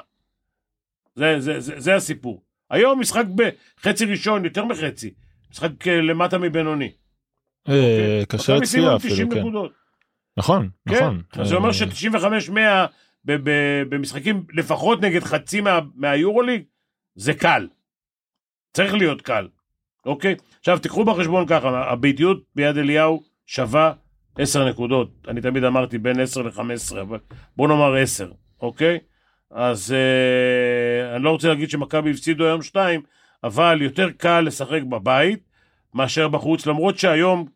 [1.14, 2.42] זה, זה, זה, זה הסיפור.
[2.70, 5.14] היום משחק בחצי ראשון, יותר מחצי.
[5.50, 6.92] משחק אה, למטה מבינוני.
[7.68, 9.38] אה, קשה מכבי סיימו לצפייה אפילו, 90 כן.
[9.38, 9.72] נקודות.
[10.36, 10.94] נכון, כן.
[10.94, 11.22] נכון.
[11.32, 12.58] אז זה אומר אה, ש-95-100
[13.88, 16.62] במשחקים לפחות נגד חצי מה- מהיורוליג,
[17.14, 17.68] זה קל.
[18.72, 19.48] צריך להיות קל,
[20.06, 20.34] אוקיי?
[20.58, 23.92] עכשיו תיקחו בחשבון ככה, הביתיות ביד אליהו שווה
[24.38, 25.10] 10 נקודות.
[25.28, 27.18] אני תמיד אמרתי בין 10 ל-15, אבל
[27.56, 28.30] בוא נאמר 10,
[28.60, 28.98] אוקיי?
[29.50, 33.00] אז אה, אני לא רוצה להגיד שמכבי הפסידו היום 2,
[33.44, 35.40] אבל יותר קל לשחק בבית
[35.94, 37.46] מאשר בחוץ, למרות שהיום,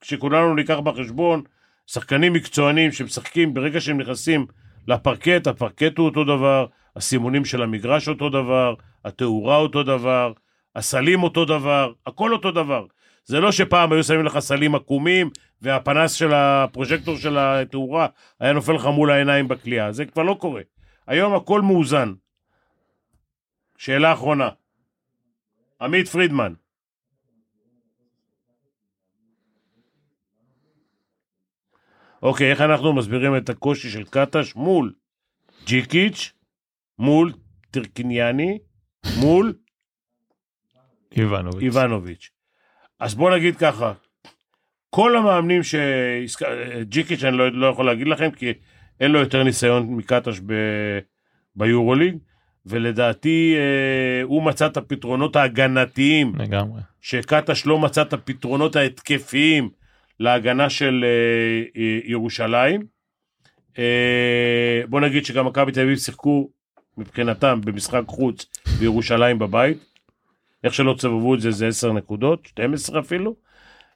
[0.00, 1.42] כשכולנו ניקח בחשבון,
[1.86, 4.46] שחקנים מקצוענים שמשחקים, ברגע שהם נכנסים
[4.88, 8.74] לפרקט, הפרקט הוא אותו דבר, הסימונים של המגרש אותו דבר,
[9.04, 10.32] התאורה אותו דבר,
[10.76, 12.86] הסלים אותו דבר, הכל אותו דבר.
[13.24, 15.30] זה לא שפעם היו שמים לך סלים עקומים,
[15.62, 18.06] והפנס של הפרוז'קטור של התאורה
[18.40, 20.62] היה נופל לך מול העיניים בכלייה, זה כבר לא קורה.
[21.06, 22.12] היום הכל מאוזן.
[23.76, 24.48] שאלה אחרונה.
[25.80, 26.54] עמית פרידמן.
[32.22, 34.92] אוקיי, איך אנחנו מסבירים את הקושי של קטש מול
[35.66, 36.32] ג'יקיץ',
[36.98, 37.32] מול
[37.70, 38.58] טרקיניאני,
[39.20, 39.54] מול
[41.16, 41.62] איבנוביץ'.
[41.62, 42.30] איבנוביץ'.
[43.00, 43.92] אז בוא נגיד ככה,
[44.90, 45.74] כל המאמנים ש...
[46.82, 48.52] ג'יקיץ' אני לא, לא יכול להגיד לכם, כי
[49.00, 50.52] אין לו יותר ניסיון מקטש ב...
[51.56, 52.16] ביורוליג,
[52.66, 56.80] ולדעתי אה, הוא מצא את הפתרונות ההגנתיים, לגמרי.
[57.00, 59.70] שקטש לא מצא את הפתרונות ההתקפיים
[60.20, 62.86] להגנה של אה, אה, ירושלים.
[63.78, 66.50] אה, בוא נגיד שגם מכבי תל אביב שיחקו
[66.96, 68.46] מבחינתם במשחק חוץ
[68.78, 69.89] בירושלים בבית.
[70.64, 73.36] איך שלא תסובבו את זה זה 10 נקודות, 12 אפילו.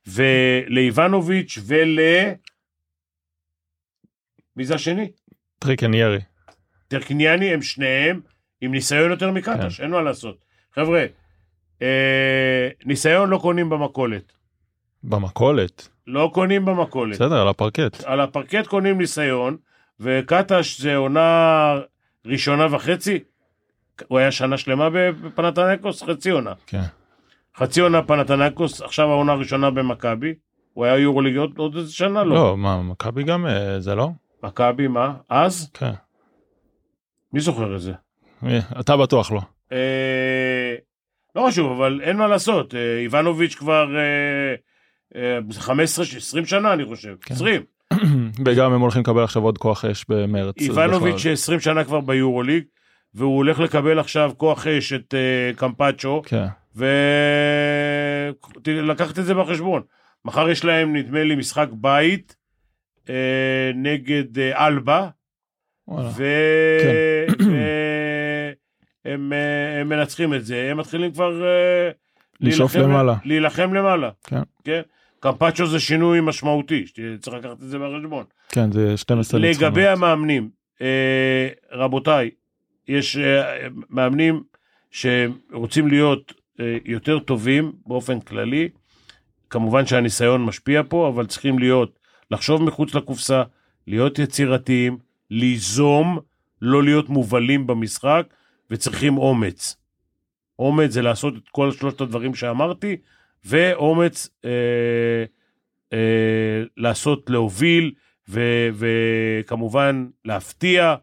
[0.07, 1.99] ולאיבנוביץ' ול...
[4.57, 5.11] מי זה השני?
[5.59, 6.19] טרינקיירי.
[6.89, 8.21] טרינקיירי הם שניהם
[8.61, 10.45] עם ניסיון יותר מקטש, אין מה לעשות.
[10.75, 11.07] חבר'ה,
[11.83, 14.33] אה, ניסיון לא קונים במכולת.
[15.03, 15.89] במכולת.
[16.07, 17.15] לא קונים במכולת.
[17.15, 18.05] בסדר, על הפרקט.
[18.05, 19.57] על הפרקט קונים ניסיון,
[20.01, 21.75] וקטש זה עונה
[22.27, 23.19] ראשונה וחצי.
[24.09, 26.53] הוא היה שנה שלמה בפנתנקוס, חצי עונה.
[26.67, 26.83] כן.
[27.57, 30.35] חצי עונה פנתנקוס, עכשיו העונה הראשונה במכבי.
[30.73, 32.25] הוא היה יורוליג עוד, עוד איזה שנה?
[32.25, 32.35] לא.
[32.35, 34.09] לא, מה, מכבי גם אה, זה לא?
[34.43, 35.15] מכבי, מה?
[35.29, 35.71] אז?
[35.75, 35.93] כן.
[37.33, 37.93] מי זוכר את זה?
[38.47, 39.41] אה, אתה בטוח לא.
[39.73, 40.75] אה,
[41.37, 42.75] לא חשוב, אבל אין מה לעשות.
[42.75, 44.55] אה, איבנוביץ' כבר אה,
[45.17, 45.39] אה,
[46.43, 47.15] 15-20 שנה, אני חושב.
[47.23, 47.35] כן.
[47.35, 47.63] 20.
[48.47, 50.55] וגם הם הולכים לקבל עכשיו עוד כוח אש במרץ.
[50.59, 52.65] איבנוביץ' בכלל- 20 שנה כבר ביורוליג,
[53.15, 56.47] והוא הולך לקבל עכשיו כוח אש את אה, קמפצ'ו, כן.
[58.67, 59.83] ולקחת את זה בחשבון.
[60.25, 62.37] מחר יש להם, נדמה לי, משחק בית
[63.09, 65.09] אה, נגד אה, אלבה,
[65.89, 66.11] וואלה.
[66.15, 67.27] והם
[69.05, 71.43] הם, אה, הם מנצחים את זה, הם מתחילים כבר
[72.41, 73.15] לשאוף למעלה.
[73.25, 74.11] להילחם למעלה.
[74.25, 74.43] כן.
[74.65, 74.83] כן.
[75.21, 78.25] קמפצ'ו זה שינוי משמעותי, שצריך לקחת את זה בחשבון.
[78.49, 79.79] כן, זה 12 לגבי ניצחונות.
[79.79, 80.51] המאמנים,
[80.83, 82.31] אה, רבותיי,
[82.89, 84.43] יש אה, מאמנים
[84.91, 88.69] שרוצים להיות אה, יותר טובים באופן כללי.
[89.51, 91.99] כמובן שהניסיון משפיע פה, אבל צריכים להיות,
[92.31, 93.43] לחשוב מחוץ לקופסה,
[93.87, 94.99] להיות יצירתיים,
[95.31, 96.19] ליזום,
[96.63, 98.27] לא להיות מובלים במשחק,
[98.71, 99.77] וצריכים אומץ.
[100.59, 102.97] אומץ זה לעשות את כל שלושת הדברים שאמרתי,
[103.45, 105.25] ואומץ אה,
[105.93, 107.93] אה, לעשות, להוביל,
[108.29, 110.95] ו- וכמובן להפתיע,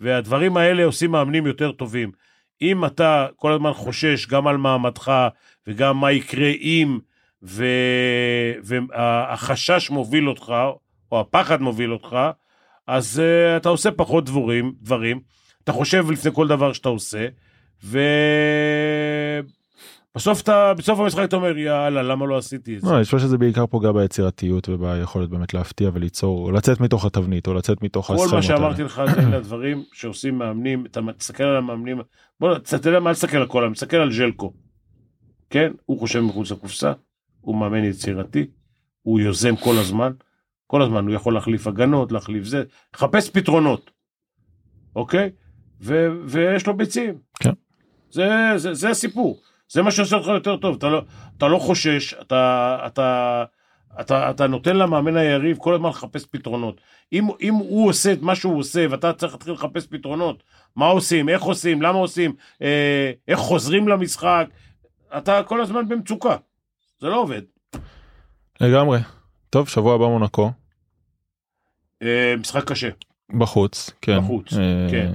[0.00, 2.12] והדברים האלה עושים מאמנים יותר טובים.
[2.62, 5.28] אם אתה כל הזמן חושש גם על מעמדך
[5.66, 6.98] וגם מה יקרה אם,
[7.42, 10.54] ו- והחשש מוביל אותך,
[11.12, 12.16] או הפחד מוביל אותך,
[12.86, 15.20] אז uh, אתה עושה פחות דבורים, דברים,
[15.64, 17.26] אתה חושב לפני כל דבר שאתה עושה,
[20.14, 22.90] ובסוף אתה, בסוף המשחק אתה אומר, יאללה, למה לא עשיתי את זה?
[22.90, 27.54] לא, אני חושב שזה בעיקר פוגע ביצירתיות וביכולת באמת להפתיע וליצור, לצאת מתוך התבנית או
[27.54, 28.42] לצאת מתוך כל הסצנות מה.
[28.42, 32.00] שאמרתי לך זה אלה הדברים שעושים מאמנים, אתה תסתכל על המאמנים,
[32.40, 32.56] בוא,
[32.86, 34.52] יודע מה, תסתכל על כל, תסתכל על ז'לקו.
[35.50, 36.92] כן, הוא חושב מחוץ לקופסה,
[37.40, 38.46] הוא מאמן יצירתי,
[39.02, 40.12] הוא יוזם כל הזמן,
[40.66, 43.90] כל הזמן הוא יכול להחליף הגנות, להחליף זה, לחפש פתרונות,
[44.96, 45.30] אוקיי?
[45.80, 47.14] ו, ויש לו ביצים.
[47.40, 47.52] כן.
[48.10, 51.02] זה, זה, זה הסיפור, זה מה שעושה אותך יותר טוב, אתה לא,
[51.36, 53.44] אתה לא חושש, אתה, אתה,
[54.00, 56.80] אתה, אתה נותן למאמן היריב כל הזמן לחפש פתרונות.
[57.12, 60.42] אם, אם הוא עושה את מה שהוא עושה ואתה צריך להתחיל לחפש פתרונות,
[60.76, 64.46] מה עושים, איך עושים, למה עושים, אה, איך חוזרים למשחק,
[65.18, 66.36] אתה כל הזמן במצוקה.
[67.00, 67.42] זה לא עובד.
[68.60, 68.98] לגמרי.
[69.50, 70.50] טוב, שבוע הבא מונקו,
[72.02, 72.88] אה, משחק קשה.
[73.38, 74.18] בחוץ, כן.
[74.18, 75.12] בחוץ, אה, כן.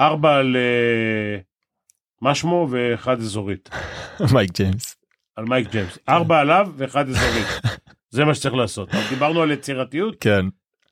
[0.00, 1.38] ארבע אה,
[2.22, 3.70] מה שמו ואחד אזורית.
[4.34, 4.96] מייק ג'יימס.
[5.36, 5.98] על מייק ג'יימס.
[6.08, 7.46] ארבע עליו ואחד אזורית.
[8.10, 8.88] זה מה שצריך לעשות.
[9.10, 10.46] דיברנו על יצירתיות, כן.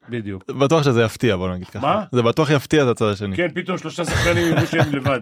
[0.09, 0.51] בדיוק.
[0.51, 1.79] בטוח שזה יפתיע, בוא נגיד ככה.
[1.79, 2.05] מה?
[2.13, 3.37] זה בטוח יפתיע את הצד השני.
[3.37, 5.21] כן, פתאום שלושה שחקנים יראו שהם לבד.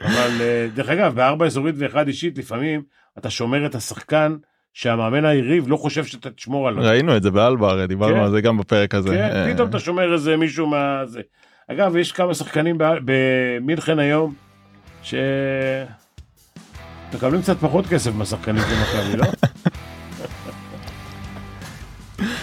[0.00, 2.82] אבל אה, דרך אגב, בארבע אזורית ואחד אישית, לפעמים
[3.18, 4.36] אתה שומר את השחקן
[4.72, 6.82] שהמאמן היריב לא חושב שאתה תשמור עליו.
[6.84, 8.20] ראינו את זה באלבה, הרי דיברנו כן.
[8.20, 9.08] על זה גם בפרק הזה.
[9.08, 11.06] כן, אה, פתאום אתה שומר איזה מישהו מה...
[11.06, 11.20] זה.
[11.68, 14.34] אגב, יש כמה שחקנים במינכן היום,
[15.06, 15.14] ש...
[17.14, 19.24] מקבלים קצת פחות כסף מהשחקנים של מכבי, לא?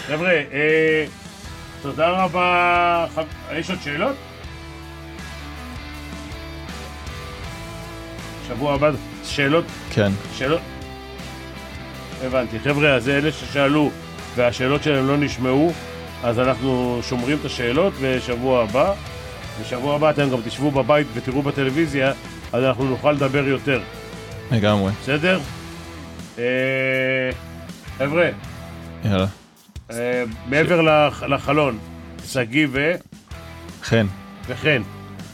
[0.07, 1.05] חבר'ה, אה,
[1.81, 3.05] תודה רבה.
[3.15, 3.19] ח-
[3.53, 4.15] יש עוד שאלות?
[8.47, 8.91] שבוע הבא,
[9.23, 10.11] שאלות, כן.
[10.37, 10.61] שאלות.
[12.23, 12.59] הבנתי.
[12.59, 13.91] חבר'ה, אז אלה ששאלו
[14.35, 15.71] והשאלות שלהם לא נשמעו,
[16.23, 18.93] אז אנחנו שומרים את השאלות ושבוע הבא.
[19.61, 22.11] ושבוע הבא אתם גם תשבו בבית ותראו בטלוויזיה,
[22.53, 23.81] אז אנחנו נוכל לדבר יותר.
[24.51, 24.91] לגמרי.
[25.01, 25.39] בסדר?
[26.39, 26.43] אה,
[27.97, 28.29] חבר'ה,
[29.05, 29.25] יאללה.
[29.91, 31.77] אה, מעבר לח- לחלון,
[32.25, 32.91] שגיא ו...
[33.83, 34.05] חן.
[34.47, 34.81] וחן.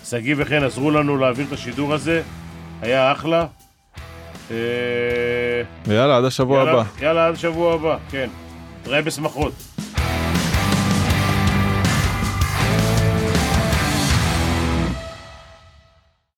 [0.06, 2.22] שגיא וחן עזרו לנו להעביר את השידור הזה,
[2.82, 3.46] היה אחלה.
[4.52, 4.56] אה,
[5.88, 6.84] ויאללה, עד השבוע הבא.
[7.02, 8.30] יאללה, עד שבוע הבא, כן.
[8.82, 9.54] נתראה בשמחות.